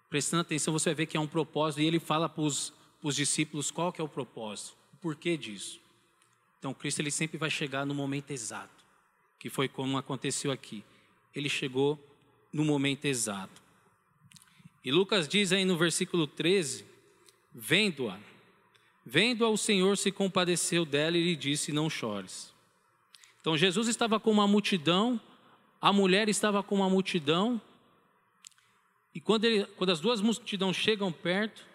[0.09, 1.81] prestando atenção, você vai ver que é um propósito.
[1.81, 2.73] E ele fala para os,
[3.13, 5.81] discípulos qual que é o propósito, o porquê disso.
[6.59, 8.85] Então, Cristo ele sempre vai chegar no momento exato,
[9.39, 10.85] que foi como aconteceu aqui.
[11.35, 11.99] Ele chegou
[12.53, 13.63] no momento exato.
[14.85, 16.85] E Lucas diz aí no versículo 13:
[17.55, 18.19] Vendo-a,
[19.11, 22.53] Vendo-a, o Senhor se compadeceu dela e lhe disse: Não chores.
[23.41, 25.19] Então Jesus estava com uma multidão,
[25.81, 27.59] a mulher estava com uma multidão,
[29.19, 31.67] e quando, ele, quando as duas multidões chegam perto,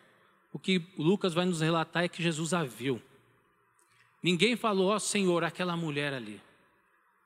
[0.54, 3.02] o que Lucas vai nos relatar é que Jesus a viu.
[4.22, 6.42] Ninguém falou, ó oh, Senhor, aquela mulher ali.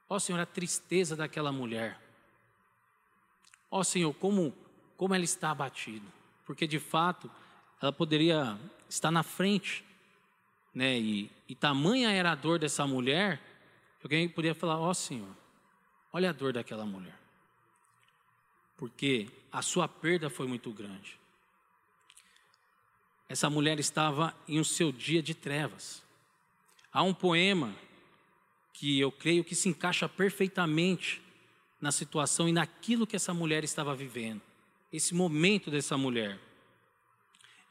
[0.09, 2.01] Ó oh, Senhor, a tristeza daquela mulher.
[3.69, 4.51] Ó oh, Senhor, como,
[4.95, 6.07] como ela está abatida.
[6.45, 7.29] Porque de fato,
[7.79, 8.57] ela poderia
[8.89, 9.85] estar na frente
[10.77, 10.95] né?
[10.99, 13.41] E, e tamanha era a dor dessa mulher,
[14.03, 15.35] alguém poderia falar: Ó Senhor,
[16.13, 17.17] olha a dor daquela mulher.
[18.77, 21.19] Porque a sua perda foi muito grande.
[23.27, 26.01] Essa mulher estava em um seu dia de trevas.
[26.93, 27.75] Há um poema
[28.71, 31.21] que eu creio que se encaixa perfeitamente
[31.81, 34.41] na situação e naquilo que essa mulher estava vivendo,
[34.93, 36.39] esse momento dessa mulher.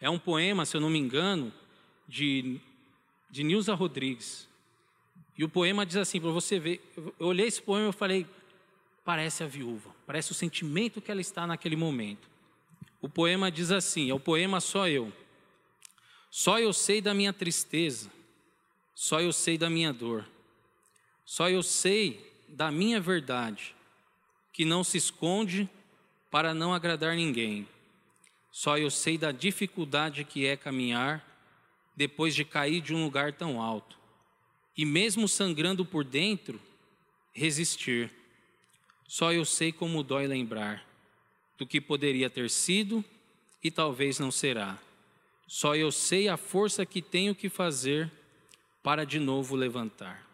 [0.00, 1.52] É um poema, se eu não me engano,
[2.06, 2.60] de
[3.36, 4.48] de Nilza Rodrigues.
[5.36, 8.26] E o poema diz assim, para você ver, eu olhei esse poema e falei,
[9.06, 12.28] parece a viúva, parece o sentimento que ela está naquele momento.
[13.00, 15.12] O poema diz assim, é o poema Só Eu.
[16.28, 18.10] Só eu sei da minha tristeza,
[18.96, 20.28] só eu sei da minha dor,
[21.24, 23.76] só eu sei da minha verdade,
[24.52, 25.70] que não se esconde
[26.28, 27.66] para não agradar ninguém.
[28.50, 31.24] Só eu sei da dificuldade que é caminhar
[31.94, 33.96] depois de cair de um lugar tão alto,
[34.76, 36.60] e mesmo sangrando por dentro,
[37.32, 38.10] resistir.
[39.06, 40.86] Só eu sei como dói lembrar
[41.56, 43.04] do que poderia ter sido
[43.62, 44.78] e talvez não será.
[45.46, 48.10] Só eu sei a força que tenho que fazer
[48.82, 50.28] para de novo levantar.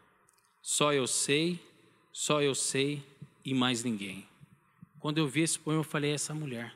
[0.60, 1.60] Só eu sei,
[2.12, 3.02] só eu sei
[3.44, 4.26] e mais ninguém.
[4.98, 6.74] Quando eu vi esse poema, eu falei: essa mulher,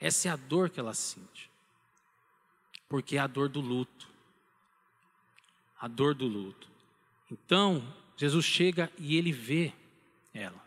[0.00, 1.54] essa é a dor que ela sente
[2.94, 4.08] porque é a dor do luto.
[5.80, 6.68] A dor do luto.
[7.28, 7.82] Então,
[8.16, 9.72] Jesus chega e ele vê
[10.32, 10.63] ela.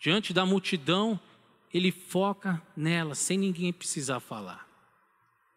[0.00, 1.20] Diante da multidão,
[1.72, 4.66] ele foca nela, sem ninguém precisar falar.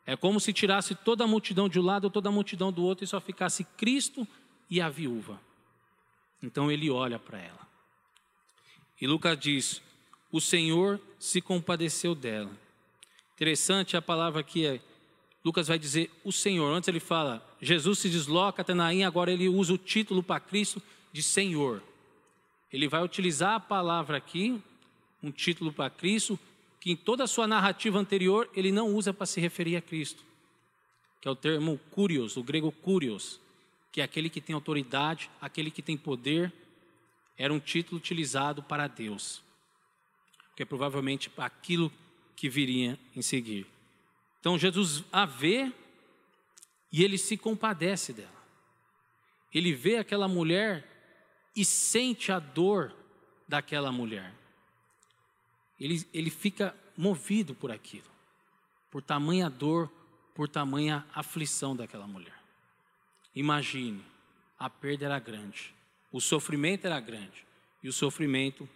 [0.06, 3.06] É como se tirasse toda a multidão de um lado, toda a multidão do outro
[3.06, 4.28] e só ficasse Cristo
[4.70, 5.40] e a viúva.
[6.42, 7.68] Então ele olha para ela.
[9.00, 9.82] E Lucas diz:
[10.30, 12.52] O Senhor se compadeceu dela.
[13.36, 14.82] Interessante a palavra aqui é
[15.44, 16.74] Lucas vai dizer o Senhor.
[16.74, 20.82] Antes ele fala, Jesus se desloca até Naim, agora ele usa o título para Cristo
[21.12, 21.82] de Senhor.
[22.74, 24.60] Ele vai utilizar a palavra aqui,
[25.22, 26.40] um título para Cristo,
[26.80, 30.24] que em toda a sua narrativa anterior ele não usa para se referir a Cristo,
[31.22, 33.40] que é o termo curios, o grego curios,
[33.92, 36.52] que é aquele que tem autoridade, aquele que tem poder,
[37.38, 39.44] era um título utilizado para Deus,
[40.56, 41.94] que é provavelmente aquilo
[42.36, 43.68] que viria em seguir.
[44.40, 45.72] Então Jesus a vê
[46.92, 48.44] e ele se compadece dela.
[49.54, 50.93] Ele vê aquela mulher
[51.56, 52.94] e sente a dor
[53.48, 54.34] daquela mulher.
[55.80, 58.10] Ele, ele fica movido por aquilo,
[58.90, 59.92] por tamanha dor,
[60.34, 62.38] por tamanha aflição daquela mulher.
[63.36, 64.04] Imagine,
[64.58, 65.74] a perda era grande,
[66.12, 67.46] o sofrimento era grande
[67.82, 68.68] e o sofrimento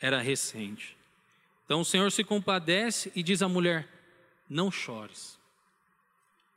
[0.00, 0.96] era recente.
[1.64, 3.88] Então o Senhor se compadece e diz à mulher:
[4.48, 5.38] Não chores.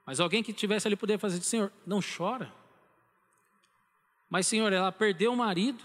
[0.05, 2.51] Mas alguém que tivesse ali poderia fazer: Senhor, não chora.
[4.29, 5.83] Mas, Senhor, ela perdeu o marido,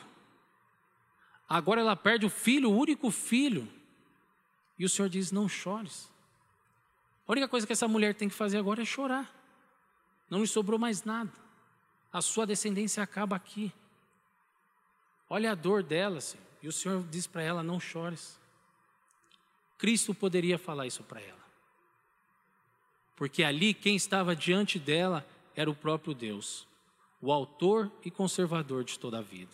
[1.48, 3.68] agora ela perde o filho, o único filho.
[4.78, 6.10] E o Senhor diz: Não chores.
[7.26, 9.32] A única coisa que essa mulher tem que fazer agora é chorar.
[10.28, 11.32] Não lhe sobrou mais nada.
[12.12, 13.72] A sua descendência acaba aqui.
[15.28, 16.44] Olha a dor dela, Senhor.
[16.62, 18.38] E o Senhor diz para ela: Não chores.
[19.78, 21.40] Cristo poderia falar isso para ela.
[23.16, 26.66] Porque ali quem estava diante dela era o próprio Deus
[27.20, 29.52] o autor e conservador de toda a vida,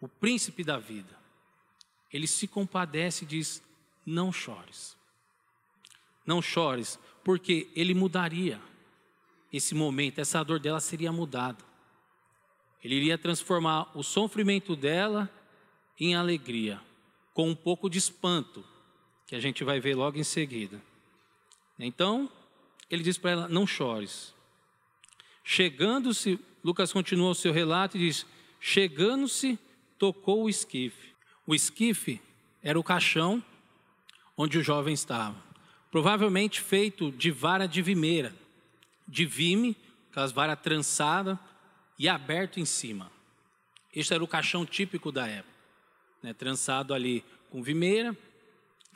[0.00, 1.16] o príncipe da vida.
[2.12, 3.62] Ele se compadece e diz:
[4.04, 4.96] Não chores.
[6.24, 8.60] Não chores, porque ele mudaria
[9.52, 11.64] esse momento, essa dor dela seria mudada.
[12.82, 15.30] Ele iria transformar o sofrimento dela
[15.98, 16.80] em alegria,
[17.32, 18.64] com um pouco de espanto,
[19.26, 20.80] que a gente vai ver logo em seguida.
[21.78, 22.30] Então,
[22.90, 24.34] ele diz para ela: Não chores.
[25.42, 28.26] Chegando-se Lucas continua o seu relato e diz:
[28.60, 29.56] Chegando-se,
[29.96, 31.14] tocou o esquife.
[31.46, 32.20] O esquife
[32.60, 33.40] era o caixão
[34.36, 35.36] onde o jovem estava,
[35.92, 38.34] provavelmente feito de vara de vimeira,
[39.06, 39.76] de vime,
[40.10, 41.38] aquelas varas trançadas
[41.96, 43.12] e aberto em cima.
[43.94, 45.56] Este era o caixão típico da época,
[46.20, 48.14] né, trançado ali com vimeira.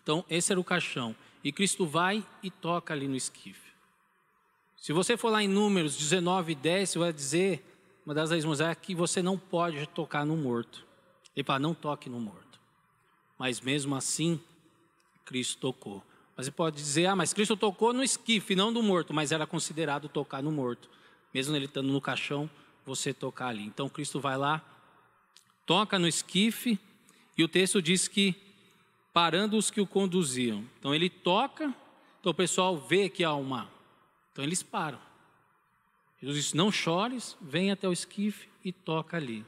[0.03, 1.15] Então, esse era o caixão.
[1.45, 3.70] E Cristo vai e toca ali no esquife.
[4.81, 7.63] Se você for lá em Números 19, 10, você vai dizer,
[8.05, 10.87] uma das leis é que você não pode tocar no morto.
[11.37, 12.59] Ele fala, não toque no morto.
[13.39, 14.41] Mas mesmo assim,
[15.23, 16.03] Cristo tocou.
[16.35, 19.47] Mas você pode dizer, ah, mas Cristo tocou no esquife, não no morto, mas era
[19.47, 20.89] considerado tocar no morto.
[21.35, 22.49] Mesmo ele estando no caixão,
[22.87, 23.65] você tocar ali.
[23.65, 24.65] Então Cristo vai lá,
[25.67, 26.81] toca no esquife,
[27.37, 28.35] e o texto diz que
[29.13, 30.65] parando os que o conduziam.
[30.79, 31.67] Então ele toca,
[32.19, 33.79] então o pessoal vê que há uma
[34.41, 34.99] então eles param.
[36.19, 39.45] Jesus disse: Não chores, vem até o esquife e toca ali.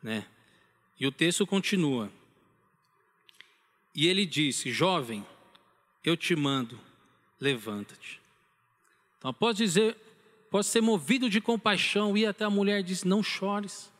[0.00, 0.24] Né?
[1.00, 2.12] E o texto continua.
[3.92, 5.26] E ele disse: Jovem,
[6.04, 6.78] eu te mando,
[7.40, 8.20] levanta-te.
[9.18, 9.96] Então, após dizer,
[10.48, 13.92] pode ser movido de compaixão, ir até a mulher e diz: Não chores.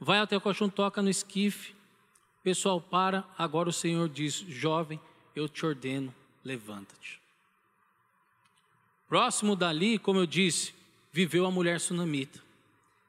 [0.00, 1.74] Vai até o colchão, toca no esquife.
[2.40, 3.24] O pessoal para.
[3.38, 5.00] Agora o Senhor diz: Jovem,
[5.36, 7.19] eu te ordeno, levanta-te.
[9.10, 10.72] Próximo dali, como eu disse,
[11.12, 12.40] viveu a mulher sunamita,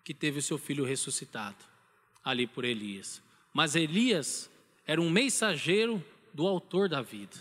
[0.04, 1.64] que teve o seu filho ressuscitado,
[2.26, 3.22] ali por Elias.
[3.54, 4.50] Mas Elias
[4.84, 7.38] era um mensageiro do autor da vida.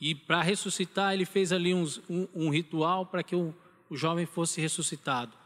[0.00, 3.54] E para ressuscitar, ele fez ali uns, um, um, ritual para que o,
[3.90, 5.36] o jovem fosse ressuscitado.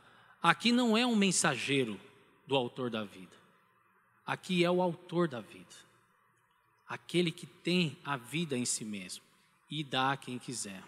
[0.41, 2.01] Aqui não é um mensageiro
[2.47, 3.37] do autor da vida.
[4.25, 5.75] Aqui é o autor da vida.
[6.89, 9.25] Aquele que tem a vida em si mesmo
[9.69, 10.81] e dá a quem quiser.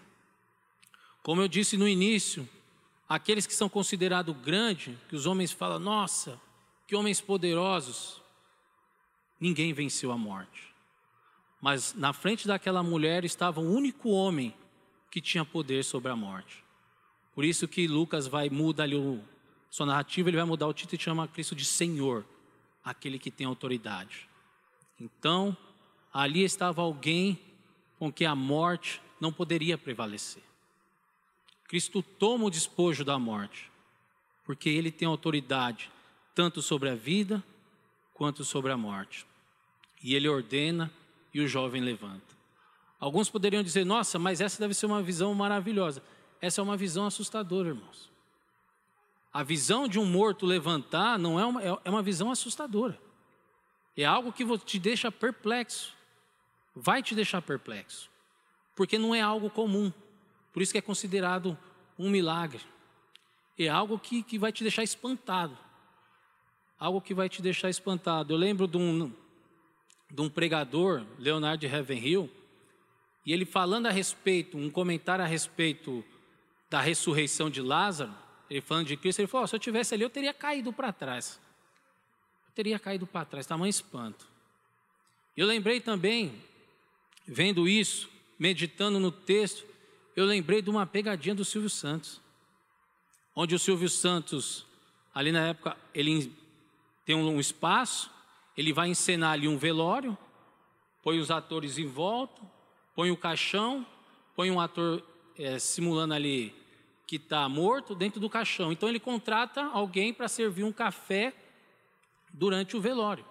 [1.23, 2.47] Como eu disse no início,
[3.07, 6.39] aqueles que são considerados grandes, que os homens falam, nossa,
[6.87, 8.21] que homens poderosos,
[9.39, 10.73] ninguém venceu a morte.
[11.61, 14.53] Mas na frente daquela mulher estava o único homem
[15.11, 16.63] que tinha poder sobre a morte.
[17.35, 19.23] Por isso que Lucas vai mudar ali o
[19.71, 22.25] sua narrativa, ele vai mudar o título e chama Cristo de Senhor,
[22.83, 24.27] aquele que tem autoridade.
[24.99, 25.55] Então,
[26.13, 27.39] ali estava alguém
[27.97, 30.43] com que a morte não poderia prevalecer.
[31.71, 33.71] Cristo toma o despojo da morte,
[34.43, 35.89] porque ele tem autoridade
[36.35, 37.41] tanto sobre a vida
[38.13, 39.25] quanto sobre a morte.
[40.03, 40.91] E ele ordena
[41.33, 42.35] e o jovem levanta.
[42.99, 46.03] Alguns poderiam dizer: nossa, mas essa deve ser uma visão maravilhosa.
[46.41, 48.11] Essa é uma visão assustadora, irmãos.
[49.31, 52.99] A visão de um morto levantar não é uma, é uma visão assustadora.
[53.95, 55.93] É algo que te deixa perplexo.
[56.75, 58.09] Vai te deixar perplexo.
[58.75, 59.89] Porque não é algo comum.
[60.51, 61.57] Por isso que é considerado
[61.97, 62.61] um milagre.
[63.57, 65.57] É algo que, que vai te deixar espantado.
[66.79, 68.33] algo que vai te deixar espantado.
[68.33, 69.13] Eu lembro de um,
[70.09, 72.29] de um pregador, Leonardo Ravenhill,
[73.25, 76.03] e ele falando a respeito, um comentário a respeito
[76.69, 78.11] da ressurreição de Lázaro,
[78.49, 80.91] ele falando de Cristo, ele falou: oh, se eu tivesse ali, eu teria caído para
[80.91, 81.39] trás.
[82.47, 84.27] Eu teria caído para trás, tamanho espanto.
[85.37, 86.41] Eu lembrei também,
[87.27, 88.09] vendo isso,
[88.39, 89.65] meditando no texto,
[90.15, 92.21] eu lembrei de uma pegadinha do Silvio Santos,
[93.35, 94.65] onde o Silvio Santos,
[95.13, 96.35] ali na época, ele
[97.05, 98.11] tem um espaço,
[98.57, 100.17] ele vai encenar ali um velório,
[101.01, 102.41] põe os atores em volta,
[102.93, 103.85] põe o caixão,
[104.35, 105.03] põe um ator
[105.37, 106.53] é, simulando ali
[107.07, 108.71] que está morto dentro do caixão.
[108.71, 111.33] Então ele contrata alguém para servir um café
[112.31, 113.25] durante o velório.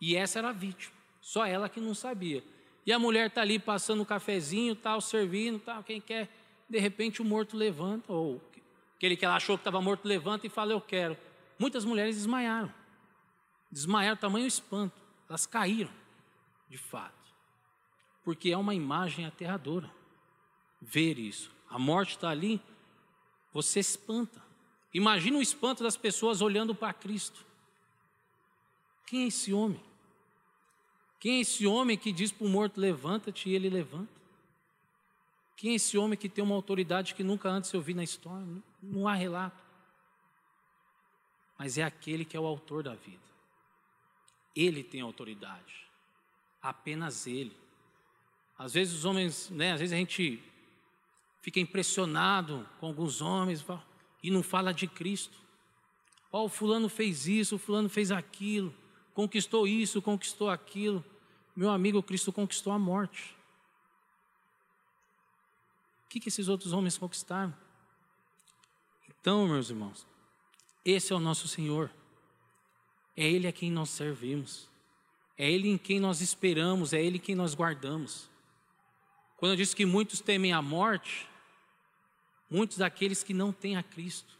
[0.00, 2.42] E essa era a vítima, só ela que não sabia.
[2.84, 6.28] E a mulher está ali passando o cafezinho, tal, servindo, tal, quem quer.
[6.68, 8.40] De repente o morto levanta, ou
[8.96, 11.16] aquele que ela achou que estava morto levanta e fala, eu quero.
[11.58, 12.72] Muitas mulheres desmaiaram.
[13.70, 15.00] Desmaiaram, tamanho espanto.
[15.28, 15.90] Elas caíram,
[16.68, 17.14] de fato.
[18.24, 19.90] Porque é uma imagem aterradora.
[20.80, 21.50] Ver isso.
[21.70, 22.60] A morte está ali,
[23.52, 24.42] você espanta.
[24.92, 27.46] Imagina o espanto das pessoas olhando para Cristo.
[29.06, 29.82] Quem é esse homem?
[31.22, 34.10] Quem é esse homem que diz para o morto: levanta-te e ele levanta?
[35.56, 38.44] Quem é esse homem que tem uma autoridade que nunca antes eu vi na história?
[38.82, 39.62] Não, há relato.
[41.56, 43.22] Mas é aquele que é o autor da vida.
[44.56, 45.86] Ele tem autoridade.
[46.60, 47.56] Apenas ele.
[48.58, 50.42] Às vezes os homens, né, às vezes a gente
[51.40, 53.64] fica impressionado com alguns homens
[54.24, 55.38] e não fala de Cristo.
[56.32, 58.74] Ó, oh, o fulano fez isso, o fulano fez aquilo,
[59.14, 61.04] conquistou isso, conquistou aquilo.
[61.54, 63.36] Meu amigo, Cristo conquistou a morte.
[66.04, 67.54] O que, que esses outros homens conquistaram?
[69.08, 70.06] Então, meus irmãos,
[70.84, 71.90] esse é o nosso Senhor.
[73.16, 74.68] É Ele a quem nós servimos.
[75.36, 78.28] É Ele em quem nós esperamos, é Ele quem nós guardamos.
[79.36, 81.28] Quando eu disse que muitos temem a morte,
[82.48, 84.38] muitos daqueles que não têm a Cristo.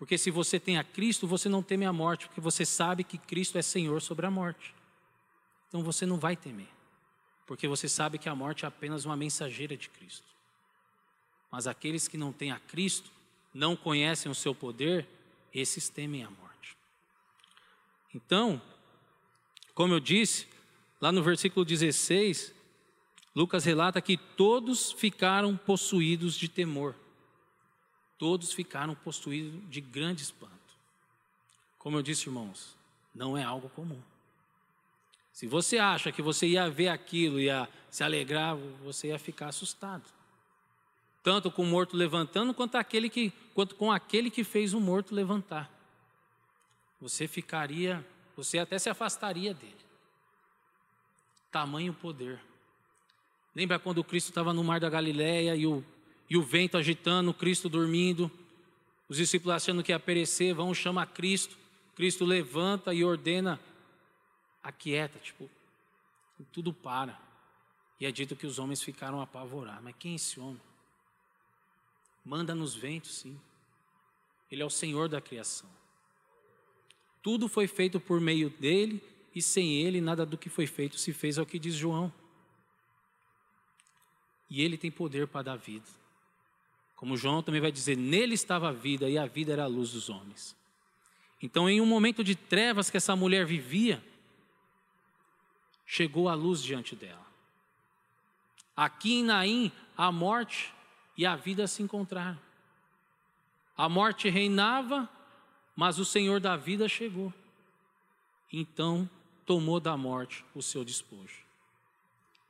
[0.00, 3.18] Porque se você tem a Cristo, você não teme a morte, porque você sabe que
[3.18, 4.74] Cristo é Senhor sobre a morte.
[5.68, 6.70] Então você não vai temer,
[7.46, 10.24] porque você sabe que a morte é apenas uma mensageira de Cristo.
[11.52, 13.10] Mas aqueles que não têm a Cristo,
[13.52, 15.06] não conhecem o seu poder,
[15.52, 16.74] esses temem a morte.
[18.14, 18.62] Então,
[19.74, 20.48] como eu disse,
[20.98, 22.54] lá no versículo 16,
[23.36, 26.96] Lucas relata que todos ficaram possuídos de temor.
[28.20, 30.52] Todos ficaram possuídos de grande espanto.
[31.78, 32.76] Como eu disse, irmãos,
[33.14, 33.98] não é algo comum.
[35.32, 38.54] Se você acha que você ia ver aquilo, ia se alegrar,
[38.84, 40.04] você ia ficar assustado.
[41.22, 45.14] Tanto com o morto levantando, quanto, aquele que, quanto com aquele que fez o morto
[45.14, 45.72] levantar.
[47.00, 48.06] Você ficaria,
[48.36, 49.80] você até se afastaria dele.
[51.50, 52.38] Tamanho poder.
[53.56, 55.82] Lembra quando Cristo estava no mar da Galileia e o,
[56.30, 58.30] e o vento agitando, Cristo dormindo,
[59.08, 61.58] os discípulos achando que ia perecer, vão chamar Cristo.
[61.96, 63.60] Cristo levanta e ordena
[64.62, 65.50] aquieta, tipo,
[66.52, 67.20] tudo para.
[67.98, 69.82] E é dito que os homens ficaram apavorados.
[69.82, 70.62] Mas quem é esse homem?
[72.24, 73.38] Manda nos ventos, sim.
[74.48, 75.68] Ele é o Senhor da criação.
[77.20, 79.02] Tudo foi feito por meio dele,
[79.34, 82.12] e sem ele nada do que foi feito se fez, é o que diz João.
[84.48, 85.99] E ele tem poder para dar vida.
[87.00, 89.92] Como João também vai dizer, nele estava a vida e a vida era a luz
[89.92, 90.54] dos homens.
[91.40, 94.04] Então, em um momento de trevas que essa mulher vivia,
[95.86, 97.26] chegou a luz diante dela.
[98.76, 100.74] Aqui em Naim, a morte
[101.16, 102.38] e a vida se encontraram.
[103.74, 105.08] A morte reinava,
[105.74, 107.32] mas o Senhor da vida chegou.
[108.52, 109.08] Então
[109.46, 111.46] tomou da morte o seu despojo.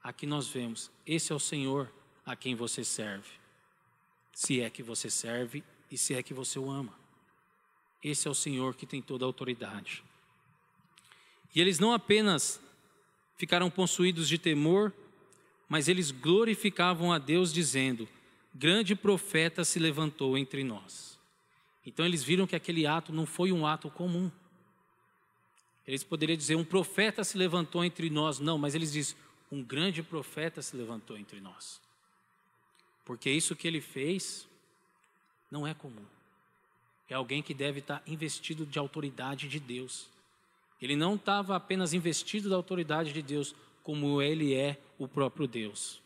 [0.02, 1.88] Aqui nós vemos, esse é o Senhor
[2.26, 3.39] a quem você serve.
[4.32, 6.94] Se é que você serve e se é que você o ama.
[8.02, 10.02] Esse é o Senhor que tem toda a autoridade.
[11.54, 12.60] E eles não apenas
[13.36, 14.92] ficaram possuídos de temor,
[15.68, 18.08] mas eles glorificavam a Deus, dizendo:
[18.54, 21.18] Grande profeta se levantou entre nós.
[21.84, 24.30] Então eles viram que aquele ato não foi um ato comum.
[25.86, 28.38] Eles poderiam dizer: Um profeta se levantou entre nós.
[28.38, 29.16] Não, mas eles dizem:
[29.50, 31.80] Um grande profeta se levantou entre nós.
[33.10, 34.46] Porque isso que ele fez
[35.50, 36.04] não é comum.
[37.08, 40.06] É alguém que deve estar investido de autoridade de Deus.
[40.80, 43.52] Ele não estava apenas investido da autoridade de Deus,
[43.82, 46.00] como ele é o próprio Deus.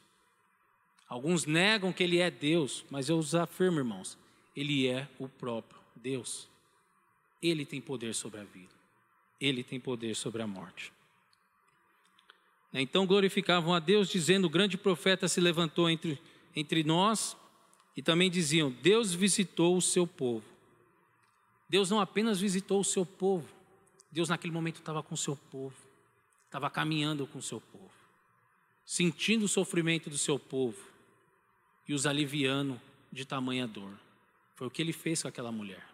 [1.07, 4.17] Alguns negam que ele é Deus, mas eu os afirmo, irmãos,
[4.57, 6.49] ele é o próprio Deus.
[7.43, 8.73] Ele tem poder sobre a vida.
[9.39, 10.91] Ele tem poder sobre a morte.
[12.73, 16.19] Então glorificavam a Deus, dizendo: O grande profeta se levantou entre,
[16.55, 17.37] entre nós,
[17.97, 20.45] e também diziam: Deus visitou o seu povo.
[21.69, 23.49] Deus não apenas visitou o seu povo,
[24.11, 25.75] Deus naquele momento estava com o seu povo,
[26.47, 27.91] estava caminhando com o seu povo,
[28.85, 30.79] sentindo o sofrimento do seu povo
[31.89, 32.81] e os aliviando
[33.11, 33.99] de tamanha dor.
[34.55, 35.85] Foi o que ele fez com aquela mulher.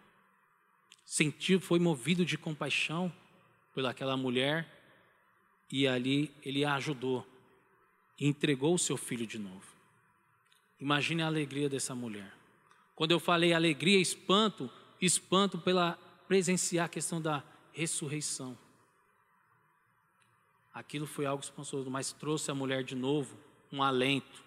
[1.03, 3.11] Sentiu, foi movido de compaixão
[3.73, 4.69] pelaquela mulher
[5.71, 7.25] e ali ele a ajudou
[8.19, 9.70] e entregou o seu filho de novo.
[10.81, 12.33] Imagine a alegria dessa mulher.
[12.95, 14.67] Quando eu falei alegria, espanto,
[14.99, 15.93] espanto pela
[16.27, 18.57] presenciar a questão da ressurreição.
[20.73, 23.37] Aquilo foi algo espantoso, mas trouxe a mulher de novo
[23.71, 24.43] um alento.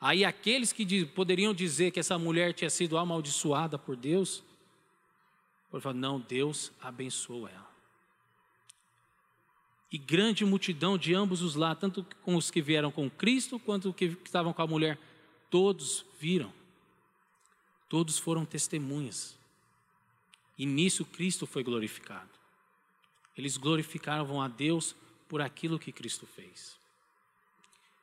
[0.00, 4.44] Aí aqueles que poderiam dizer que essa mulher tinha sido amaldiçoada por Deus,
[5.70, 7.68] falaram, não, Deus abençoou ela.
[9.90, 13.88] E grande multidão de ambos os lados, tanto com os que vieram com Cristo, quanto
[13.88, 14.98] os que estavam com a mulher,
[15.50, 16.52] todos viram.
[17.88, 19.36] Todos foram testemunhas.
[20.58, 22.28] E nisso Cristo foi glorificado.
[23.36, 24.94] Eles glorificavam a Deus
[25.28, 26.76] por aquilo que Cristo fez.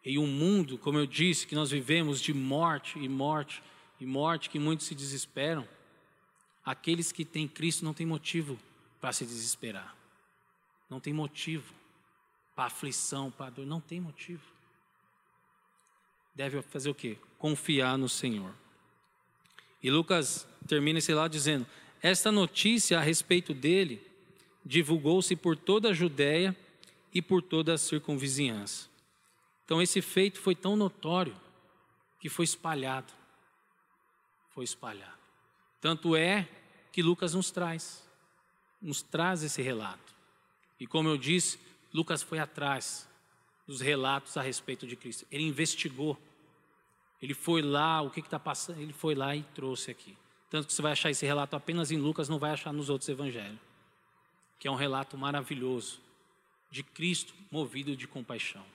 [0.03, 3.61] Em um mundo, como eu disse, que nós vivemos de morte e morte
[3.99, 5.67] e morte, que muitos se desesperam,
[6.63, 8.57] aqueles que têm Cristo não têm motivo
[9.01, 9.95] para se desesperar.
[10.89, 11.73] Não tem motivo
[12.55, 14.54] para aflição, para dor, não tem motivo.
[16.35, 17.17] Deve fazer o quê?
[17.39, 18.53] Confiar no Senhor.
[19.81, 21.65] E Lucas termina esse lá dizendo:
[22.01, 24.05] Esta notícia a respeito dele
[24.65, 26.55] divulgou-se por toda a Judéia
[27.13, 28.89] e por toda a circunvizinhança.
[29.63, 31.35] Então esse feito foi tão notório
[32.19, 33.13] que foi espalhado.
[34.53, 35.17] Foi espalhado.
[35.79, 36.47] Tanto é
[36.91, 38.03] que Lucas nos traz,
[38.81, 40.13] nos traz esse relato.
[40.79, 41.59] E como eu disse,
[41.93, 43.07] Lucas foi atrás
[43.67, 45.25] dos relatos a respeito de Cristo.
[45.31, 46.17] Ele investigou.
[47.21, 50.15] Ele foi lá, o que está passando, ele foi lá e trouxe aqui.
[50.49, 53.09] Tanto que você vai achar esse relato apenas em Lucas, não vai achar nos outros
[53.09, 53.59] evangelhos
[54.59, 55.99] que é um relato maravilhoso
[56.71, 58.65] de Cristo movido de compaixão.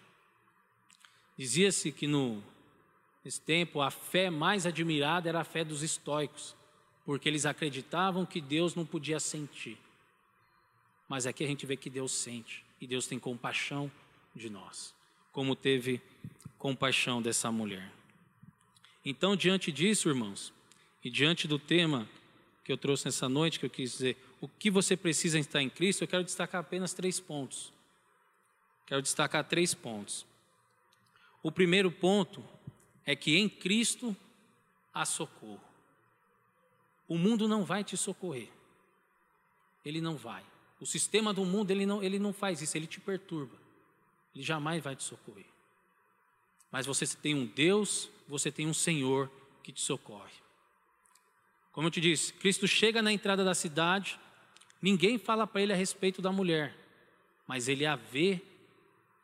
[1.37, 2.43] Dizia-se que no,
[3.25, 6.55] nesse tempo a fé mais admirada era a fé dos estoicos,
[7.05, 9.79] porque eles acreditavam que Deus não podia sentir.
[11.09, 13.91] Mas aqui a gente vê que Deus sente e Deus tem compaixão
[14.35, 14.95] de nós,
[15.33, 16.01] como teve
[16.59, 17.91] compaixão dessa mulher.
[19.05, 20.53] Então, diante disso, irmãos,
[21.03, 22.09] e diante do tema
[22.65, 25.71] que eu trouxe nessa noite, que eu quis dizer, o que você precisa estar em
[25.71, 27.73] Cristo, eu quero destacar apenas três pontos.
[28.87, 30.27] Quero destacar três pontos.
[31.43, 32.45] O primeiro ponto
[33.07, 34.15] é que em Cristo
[34.93, 35.61] há socorro.
[37.09, 38.49] O mundo não vai te socorrer.
[39.85, 40.45] Ele não vai.
[40.81, 43.57] O sistema do mundo, ele não, ele não faz isso, ele te perturba.
[44.35, 45.47] Ele jamais vai te socorrer.
[46.71, 49.31] Mas você tem um Deus, você tem um Senhor
[49.63, 50.33] que te socorre.
[51.73, 54.19] Como eu te disse, Cristo chega na entrada da cidade,
[54.83, 56.75] Ninguém fala para ele a respeito da mulher,
[57.47, 58.41] mas ele a vê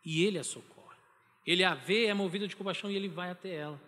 [0.04, 0.98] e ele a socorre.
[1.46, 3.80] Ele a vê, é movido de compaixão e ele vai até ela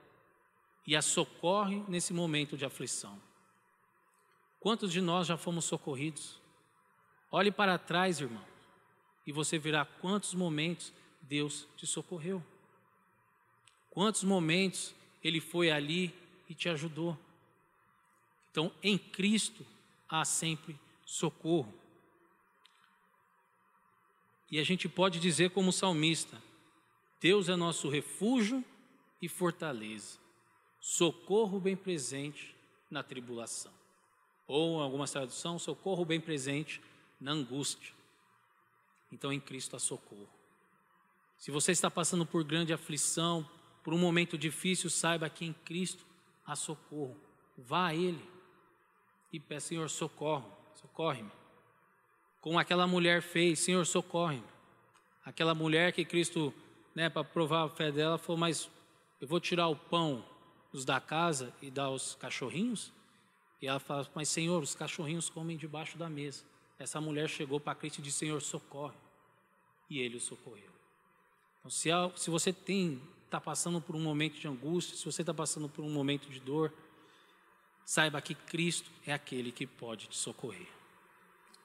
[0.86, 3.20] e a socorre nesse momento de aflição.
[4.58, 6.40] Quantos de nós já fomos socorridos?
[7.30, 8.42] Olhe para trás, irmão,
[9.26, 10.94] e você verá quantos momentos
[11.28, 12.42] Deus te socorreu.
[13.90, 16.14] Quantos momentos Ele foi ali
[16.48, 17.18] e te ajudou.
[18.50, 19.64] Então, em Cristo
[20.08, 21.72] há sempre socorro.
[24.50, 26.40] E a gente pode dizer, como salmista:
[27.20, 28.64] Deus é nosso refúgio
[29.20, 30.18] e fortaleza,
[30.80, 32.56] socorro bem presente
[32.90, 33.72] na tribulação.
[34.46, 36.80] Ou, em algumas traduções, socorro bem presente
[37.20, 37.92] na angústia.
[39.12, 40.37] Então, em Cristo há socorro.
[41.38, 43.48] Se você está passando por grande aflição,
[43.82, 46.04] por um momento difícil, saiba que em Cristo
[46.46, 47.16] há socorro.
[47.56, 48.22] Vá a Ele
[49.32, 51.30] e peça, Senhor, socorro socorre-me.
[52.40, 54.44] Como aquela mulher fez, Senhor, socorre-me.
[55.24, 56.54] Aquela mulher que Cristo,
[56.94, 58.70] né, para provar a fé dela, falou: Mas
[59.20, 60.24] eu vou tirar o pão
[60.72, 62.92] dos da casa e dar aos cachorrinhos?
[63.60, 66.44] E ela fala: Mas Senhor, os cachorrinhos comem debaixo da mesa.
[66.78, 68.96] Essa mulher chegou para Cristo e disse: Senhor, socorre.
[69.90, 70.77] E ele o socorreu.
[71.70, 75.68] Se, se você tem está passando por um momento de angústia, se você está passando
[75.68, 76.72] por um momento de dor,
[77.84, 80.66] saiba que Cristo é aquele que pode te socorrer.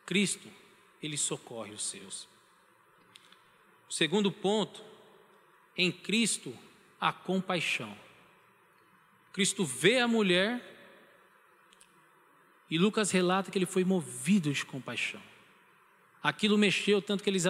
[0.05, 0.49] Cristo,
[1.01, 2.27] ele socorre os seus.
[3.89, 4.83] O segundo ponto,
[5.77, 6.57] em Cristo
[6.99, 7.97] a compaixão.
[9.31, 10.71] Cristo vê a mulher
[12.69, 15.21] E Lucas relata que ele foi movido de compaixão.
[16.23, 17.45] Aquilo mexeu tanto que eles,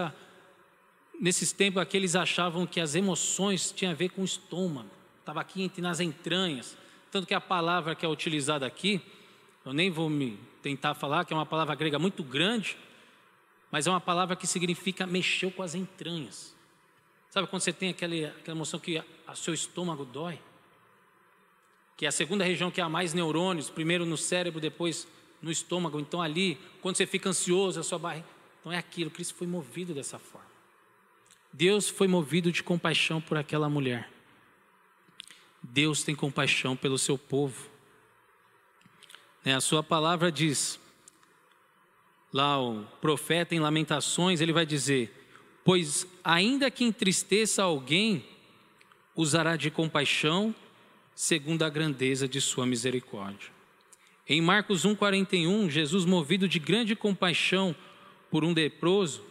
[1.24, 4.90] nesses tempos aqui, eles achavam que as emoções tinham a ver com o estômago,
[5.22, 6.76] estava aqui nas entranhas.
[7.10, 9.02] Tanto que a palavra que é utilizada aqui,
[9.66, 12.78] eu nem vou me tentar falar, que é uma palavra grega muito grande,
[13.72, 16.54] mas é uma palavra que significa mexeu com as entranhas.
[17.30, 20.38] Sabe quando você tem aquela, aquela emoção que o seu estômago dói?
[21.96, 25.08] Que é a segunda região que há mais neurônios, primeiro no cérebro, depois
[25.42, 26.02] no estômago.
[26.02, 28.28] Então ali, quando você fica ansioso, a sua barriga.
[28.60, 30.53] Então é aquilo, Cristo foi movido dessa forma.
[31.54, 34.10] Deus foi movido de compaixão por aquela mulher.
[35.62, 37.70] Deus tem compaixão pelo seu povo.
[39.46, 40.80] Né, a sua palavra diz,
[42.34, 45.14] lá o profeta em Lamentações, ele vai dizer:
[45.64, 48.26] Pois ainda que entristeça alguém,
[49.16, 50.56] usará de compaixão,
[51.14, 53.52] segundo a grandeza de sua misericórdia.
[54.28, 57.76] Em Marcos 1,41, Jesus, movido de grande compaixão
[58.32, 59.24] por um leproso,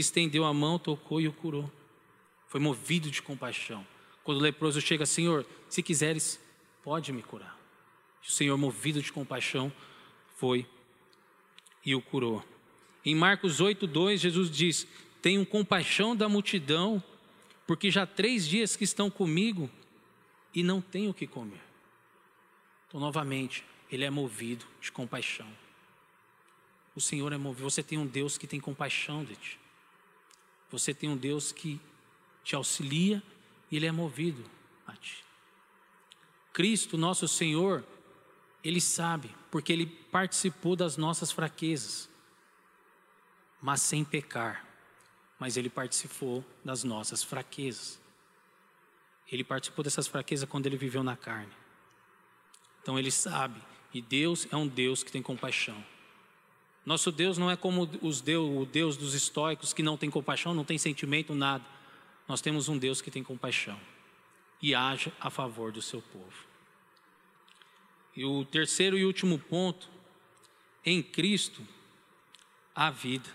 [0.00, 1.70] estendeu a mão, tocou e o curou.
[2.48, 3.86] Foi movido de compaixão.
[4.22, 6.40] Quando o leproso chega, Senhor, se quiseres,
[6.82, 7.56] pode me curar.
[8.26, 9.72] O Senhor, movido de compaixão,
[10.36, 10.66] foi
[11.84, 12.44] e o curou.
[13.04, 14.86] Em Marcos 8,2, Jesus diz:
[15.22, 17.02] Tenho compaixão da multidão,
[17.66, 19.70] porque já três dias que estão comigo
[20.52, 21.62] e não tenho o que comer.
[22.88, 25.46] Então, novamente, ele é movido de compaixão.
[26.94, 27.70] O Senhor é movido.
[27.70, 29.58] Você tem um Deus que tem compaixão de ti.
[30.70, 31.80] Você tem um Deus que
[32.42, 33.22] te auxilia
[33.70, 34.44] e ele é movido
[34.86, 35.24] a ti.
[36.52, 37.84] Cristo, nosso Senhor,
[38.64, 42.08] ele sabe, porque ele participou das nossas fraquezas,
[43.60, 44.64] mas sem pecar.
[45.38, 48.00] Mas ele participou das nossas fraquezas.
[49.30, 51.52] Ele participou dessas fraquezas quando ele viveu na carne.
[52.80, 53.60] Então ele sabe,
[53.92, 55.84] e Deus é um Deus que tem compaixão.
[56.86, 60.54] Nosso Deus não é como os Deus, o Deus dos estoicos que não tem compaixão,
[60.54, 61.64] não tem sentimento, nada.
[62.28, 63.78] Nós temos um Deus que tem compaixão
[64.62, 66.46] e age a favor do seu povo.
[68.14, 69.90] E o terceiro e último ponto,
[70.84, 71.66] em Cristo
[72.72, 73.28] há vida.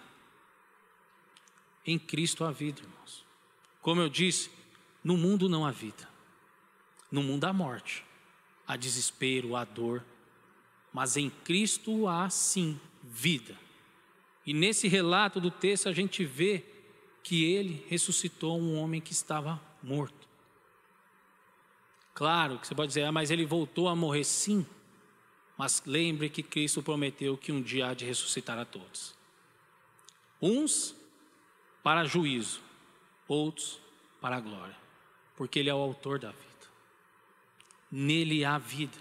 [1.85, 3.25] Em Cristo há vida, irmãos.
[3.81, 4.49] Como eu disse,
[5.03, 6.07] no mundo não há vida.
[7.11, 8.05] No mundo há morte,
[8.65, 10.05] há desespero, há dor.
[10.93, 12.79] Mas em Cristo há sim
[13.11, 13.57] vida.
[14.45, 16.63] E nesse relato do texto a gente vê
[17.21, 20.27] que ele ressuscitou um homem que estava morto.
[22.13, 24.65] Claro que você pode dizer, ah, mas ele voltou a morrer sim.
[25.57, 29.13] Mas lembre que Cristo prometeu que um dia há de ressuscitar a todos.
[30.41, 30.95] Uns
[31.83, 32.61] para juízo,
[33.27, 33.79] outros
[34.19, 34.75] para glória,
[35.35, 36.41] porque Ele é o autor da vida.
[37.91, 38.97] Nele há vida.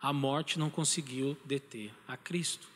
[0.00, 2.71] A morte não conseguiu deter a Cristo.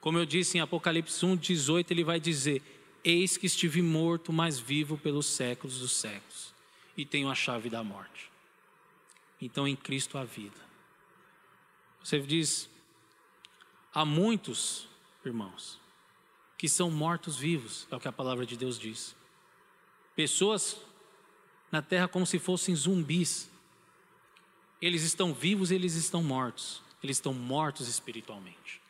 [0.00, 2.62] Como eu disse em Apocalipse 1, 18, ele vai dizer:
[3.04, 6.54] Eis que estive morto, mas vivo pelos séculos dos séculos,
[6.96, 8.30] e tenho a chave da morte.
[9.40, 10.60] Então em Cristo há vida.
[12.02, 12.68] Você diz:
[13.92, 14.88] há muitos,
[15.24, 15.78] irmãos,
[16.56, 19.14] que são mortos vivos, é o que a palavra de Deus diz.
[20.14, 20.76] Pessoas
[21.70, 23.50] na terra como se fossem zumbis.
[24.80, 26.82] Eles estão vivos, eles estão mortos.
[27.02, 28.80] Eles estão mortos espiritualmente.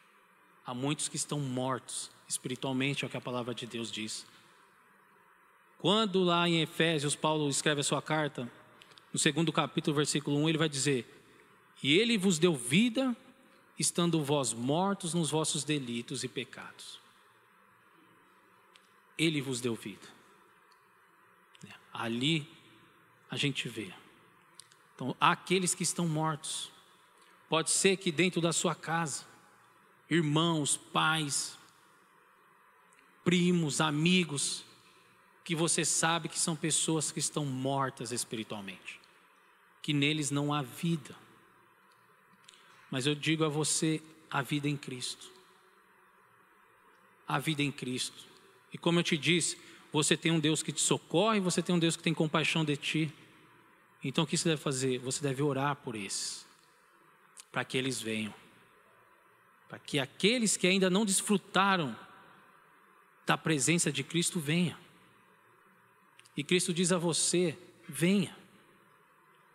[0.69, 4.27] Há muitos que estão mortos espiritualmente, é o que a palavra de Deus diz.
[5.79, 8.47] Quando lá em Efésios Paulo escreve a sua carta,
[9.11, 11.25] no segundo capítulo, versículo 1, ele vai dizer:
[11.83, 13.17] E ele vos deu vida,
[13.79, 17.01] estando vós mortos nos vossos delitos e pecados.
[19.17, 20.07] Ele vos deu vida.
[21.95, 22.47] Ali
[23.31, 23.91] a gente vê.
[24.95, 26.71] Então, há aqueles que estão mortos.
[27.49, 29.28] Pode ser que dentro da sua casa,
[30.11, 31.59] irmãos, pais,
[33.25, 34.65] primos, amigos,
[35.45, 39.01] que você sabe que são pessoas que estão mortas espiritualmente,
[39.83, 41.15] que neles não há vida.
[42.91, 45.31] Mas eu digo a você a vida em Cristo.
[47.27, 48.27] A vida em Cristo.
[48.73, 49.59] E como eu te disse,
[49.93, 52.77] você tem um Deus que te socorre, você tem um Deus que tem compaixão de
[52.77, 53.13] ti.
[54.03, 54.99] Então o que você deve fazer?
[54.99, 56.47] Você deve orar por esses,
[57.51, 58.35] para que eles venham.
[59.69, 61.97] Para que aqueles que ainda não desfrutaram
[63.27, 64.79] da presença de Cristo venha.
[66.37, 68.37] E Cristo diz a você: venha.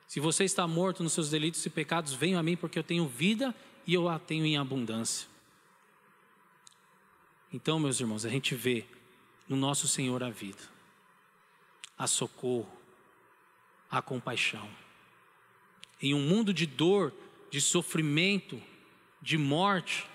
[0.08, 3.08] Se você está morto nos seus delitos e pecados, venha a mim, porque eu tenho
[3.08, 3.56] vida
[3.88, 5.28] e eu a tenho em abundância.
[7.52, 8.86] Então, meus irmãos, a gente vê
[9.48, 10.62] no nosso Senhor a vida,
[11.98, 12.72] a socorro,
[13.90, 14.70] a compaixão.
[16.02, 17.14] Em um mundo de dor,
[17.50, 18.62] de sofrimento,
[19.24, 20.06] de morte,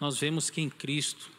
[0.00, 1.30] nós vemos que em Cristo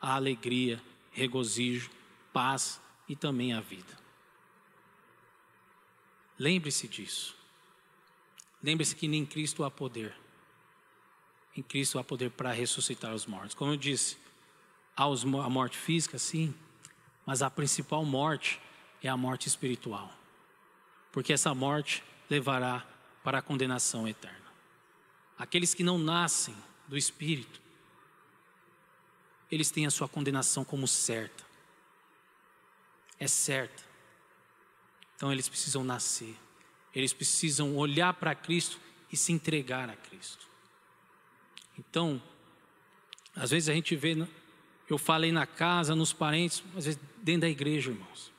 [0.00, 1.90] há alegria, regozijo,
[2.32, 3.98] paz e também a vida.
[6.38, 7.36] Lembre-se disso.
[8.62, 10.16] Lembre-se que em Cristo há poder.
[11.54, 13.54] Em Cristo há poder para ressuscitar os mortos.
[13.54, 14.16] Como eu disse,
[14.96, 16.54] há a morte física, sim,
[17.26, 18.58] mas a principal morte
[19.02, 20.10] é a morte espiritual.
[21.12, 22.84] Porque essa morte levará
[23.22, 24.43] para a condenação eterna.
[25.38, 26.54] Aqueles que não nascem
[26.88, 27.60] do Espírito,
[29.50, 31.44] eles têm a sua condenação como certa.
[33.18, 33.82] É certa.
[35.16, 36.36] Então eles precisam nascer.
[36.94, 38.78] Eles precisam olhar para Cristo
[39.10, 40.46] e se entregar a Cristo.
[41.78, 42.22] Então,
[43.34, 44.16] às vezes a gente vê,
[44.88, 48.32] eu falei na casa, nos parentes, às vezes dentro da igreja, irmãos.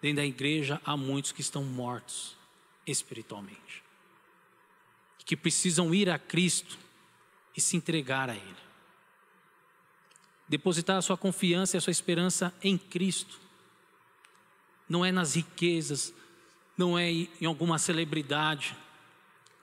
[0.00, 2.36] Dentro da igreja há muitos que estão mortos
[2.86, 3.82] espiritualmente,
[5.30, 6.76] que precisam ir a Cristo
[7.56, 8.56] e se entregar a Ele,
[10.48, 13.38] depositar a sua confiança e a sua esperança em Cristo,
[14.88, 16.12] não é nas riquezas,
[16.76, 18.76] não é em alguma celebridade,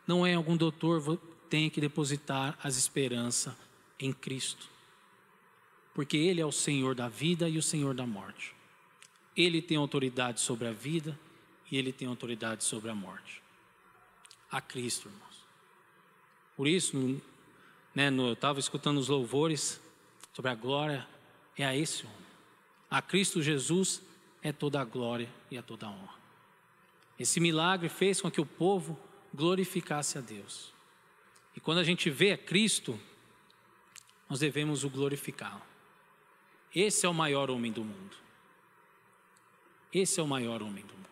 [0.07, 1.17] não é em algum doutor,
[1.49, 3.53] tem que depositar as esperanças
[3.99, 4.69] em Cristo,
[5.93, 8.55] porque Ele é o Senhor da vida e o Senhor da morte.
[9.35, 11.19] Ele tem autoridade sobre a vida
[11.69, 13.41] e ele tem autoridade sobre a morte.
[14.49, 15.26] A Cristo, irmãos.
[16.57, 17.21] Por isso,
[17.93, 19.79] né, no, eu estava escutando os louvores
[20.33, 21.07] sobre a glória,
[21.55, 22.17] é a esse homem.
[22.89, 24.01] A Cristo Jesus
[24.41, 26.17] é toda a glória e a toda a honra.
[27.19, 28.99] Esse milagre fez com que o povo
[29.33, 30.73] glorificasse a Deus.
[31.55, 32.99] E quando a gente vê a Cristo,
[34.29, 35.61] nós devemos o glorificá-lo.
[36.73, 38.15] Esse é o maior homem do mundo.
[39.93, 41.07] Esse é o maior homem do mundo.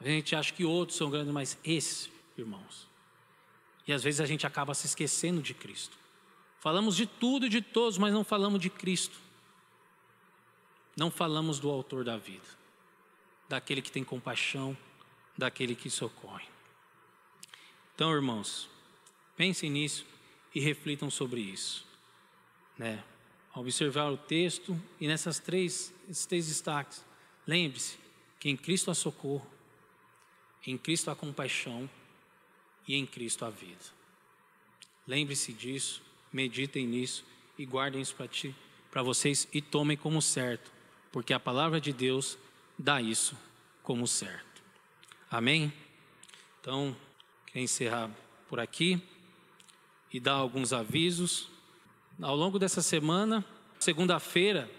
[0.00, 2.91] A gente acha que outros são grandes, mas esse, irmãos.
[3.86, 5.96] E às vezes a gente acaba se esquecendo de Cristo.
[6.60, 9.16] Falamos de tudo e de todos, mas não falamos de Cristo.
[10.96, 12.46] Não falamos do autor da vida,
[13.48, 14.76] daquele que tem compaixão,
[15.36, 16.46] daquele que socorre.
[17.94, 18.68] Então, irmãos,
[19.36, 20.06] pensem nisso
[20.54, 21.86] e reflitam sobre isso.
[22.78, 23.02] Né?
[23.54, 27.04] Observar o texto e nessas três, esses três destaques.
[27.46, 27.98] Lembre-se
[28.38, 29.46] que em Cristo há socorro,
[30.66, 31.88] em Cristo há compaixão
[32.86, 33.84] e em Cristo há vida.
[35.06, 36.02] Lembre-se disso,
[36.32, 37.24] meditem nisso
[37.58, 38.54] e guardem isso para ti,
[38.90, 40.70] para vocês e tomem como certo,
[41.10, 42.38] porque a palavra de Deus
[42.78, 43.36] dá isso
[43.82, 44.62] como certo.
[45.30, 45.72] Amém?
[46.60, 46.96] Então,
[47.46, 48.10] quero encerrar
[48.48, 49.02] por aqui
[50.12, 51.48] e dar alguns avisos.
[52.20, 53.44] Ao longo dessa semana,
[53.80, 54.70] segunda-feira,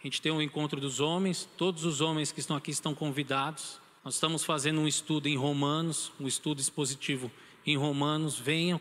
[0.00, 3.80] a gente tem um encontro dos homens, todos os homens que estão aqui estão convidados.
[4.04, 7.32] Nós estamos fazendo um estudo em Romanos, um estudo expositivo
[7.66, 8.38] em Romanos.
[8.38, 8.78] Venham,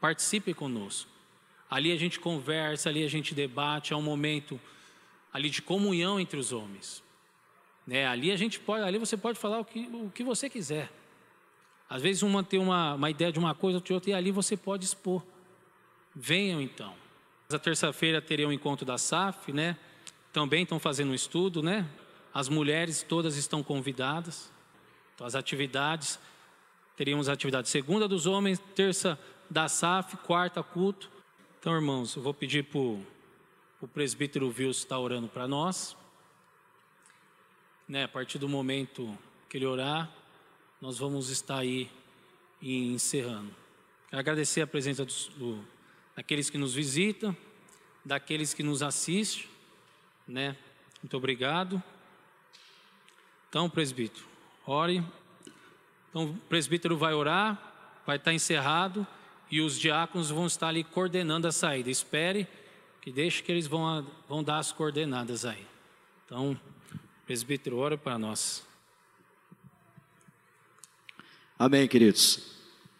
[0.00, 1.08] participe conosco.
[1.70, 4.60] Ali a gente conversa, ali a gente debate, é um momento
[5.32, 7.04] ali de comunhão entre os homens.
[7.86, 8.06] Né?
[8.06, 10.90] Ali a gente pode, ali você pode falar o que, o que você quiser.
[11.88, 14.32] Às vezes uma tem uma, uma ideia de uma coisa, outra de outra, e ali
[14.32, 15.22] você pode expor.
[16.14, 16.94] Venham então.
[17.48, 19.76] Na terça-feira terei um encontro da SAF, né?
[20.32, 21.86] também estão fazendo um estudo, né?
[22.38, 24.48] As mulheres todas estão convidadas.
[25.12, 26.20] Então, as atividades,
[26.96, 29.18] teríamos atividade segunda dos homens, terça
[29.50, 31.10] da SAF, quarta culto.
[31.58, 35.96] Então, irmãos, eu vou pedir para o presbítero Wilson estar orando para nós.
[37.88, 39.18] Né, a partir do momento
[39.48, 40.08] que ele orar,
[40.80, 41.90] nós vamos estar aí
[42.62, 43.52] encerrando.
[44.10, 45.58] Quero agradecer a presença dos, do,
[46.14, 47.36] daqueles que nos visitam,
[48.04, 49.48] daqueles que nos assistem
[50.28, 50.56] né?
[51.02, 51.82] Muito obrigado.
[53.48, 54.26] Então, presbítero,
[54.66, 55.02] ore.
[56.10, 59.06] Então, o presbítero vai orar, vai estar encerrado
[59.50, 61.90] e os diáconos vão estar ali coordenando a saída.
[61.90, 62.46] Espere
[63.00, 65.66] que deixe que eles vão, vão dar as coordenadas aí.
[66.26, 66.60] Então,
[67.24, 68.66] presbítero, ora para nós.
[71.58, 72.56] Amém, queridos.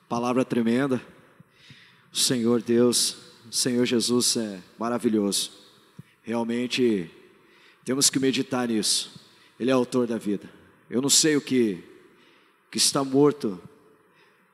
[0.08, 1.00] Palavra tremenda.
[2.10, 3.18] O Senhor Deus,
[3.50, 5.52] o Senhor Jesus é maravilhoso.
[6.22, 7.10] Realmente
[7.84, 9.27] temos que meditar nisso.
[9.58, 10.48] Ele é autor da vida.
[10.88, 11.82] Eu não sei o que,
[12.70, 13.60] que está morto,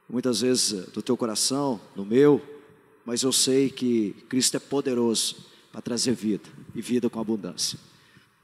[0.08, 2.42] muitas vezes do teu coração, no meu,
[3.04, 5.36] mas eu sei que Cristo é poderoso
[5.70, 7.78] para trazer vida e vida com abundância.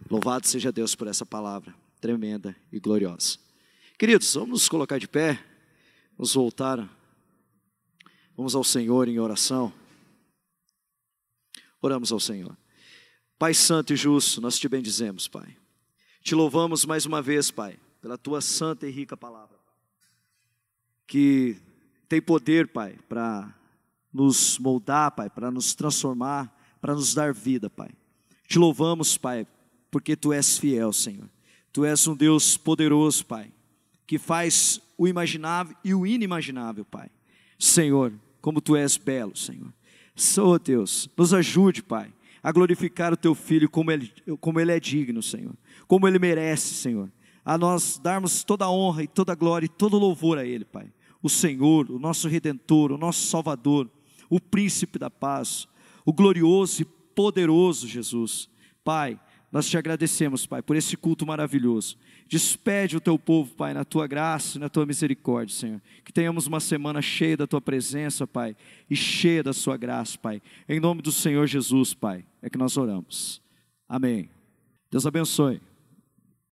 [0.09, 3.39] Louvado seja Deus por essa palavra tremenda e gloriosa.
[3.99, 5.39] Queridos, vamos nos colocar de pé,
[6.17, 6.89] vamos voltar,
[8.37, 9.73] vamos ao Senhor em oração.
[11.83, 12.57] Oramos ao Senhor.
[13.39, 15.60] Pai Santo e Justo, nós te bendizemos, Pai.
[16.23, 19.57] Te louvamos mais uma vez, Pai, pela tua santa e rica palavra,
[21.07, 21.57] que
[22.09, 23.53] tem poder, Pai, para
[24.13, 27.91] nos moldar, Pai, para nos transformar, para nos dar vida, Pai.
[28.47, 29.47] Te louvamos, Pai,
[29.91, 31.29] porque Tu és fiel, Senhor.
[31.73, 33.53] Tu és um Deus poderoso, Pai,
[34.07, 37.11] que faz o imaginável e o inimaginável, Pai.
[37.59, 39.73] Senhor, como Tu és belo, Senhor.
[40.15, 42.13] Sou Deus, nos ajude, Pai,
[42.43, 45.55] a glorificar o Teu Filho como ele, como ele é digno, Senhor,
[45.87, 47.11] como Ele merece, Senhor,
[47.45, 50.45] a nós darmos toda a honra e toda a glória e todo o louvor a
[50.45, 50.93] Ele, Pai.
[51.23, 53.91] O Senhor, o nosso Redentor, o nosso Salvador,
[54.29, 55.67] o Príncipe da Paz,
[56.05, 58.49] o glorioso e poderoso Jesus.
[58.85, 59.19] Pai,
[59.53, 61.97] nós te agradecemos, Pai, por esse culto maravilhoso.
[62.29, 65.83] Despede o teu povo, Pai, na tua graça e na tua misericórdia, Senhor.
[66.05, 68.57] Que tenhamos uma semana cheia da tua presença, Pai,
[68.89, 70.41] e cheia da sua graça, Pai.
[70.69, 73.43] Em nome do Senhor Jesus, Pai, é que nós oramos.
[73.89, 74.31] Amém.
[74.91, 75.61] Deus abençoe.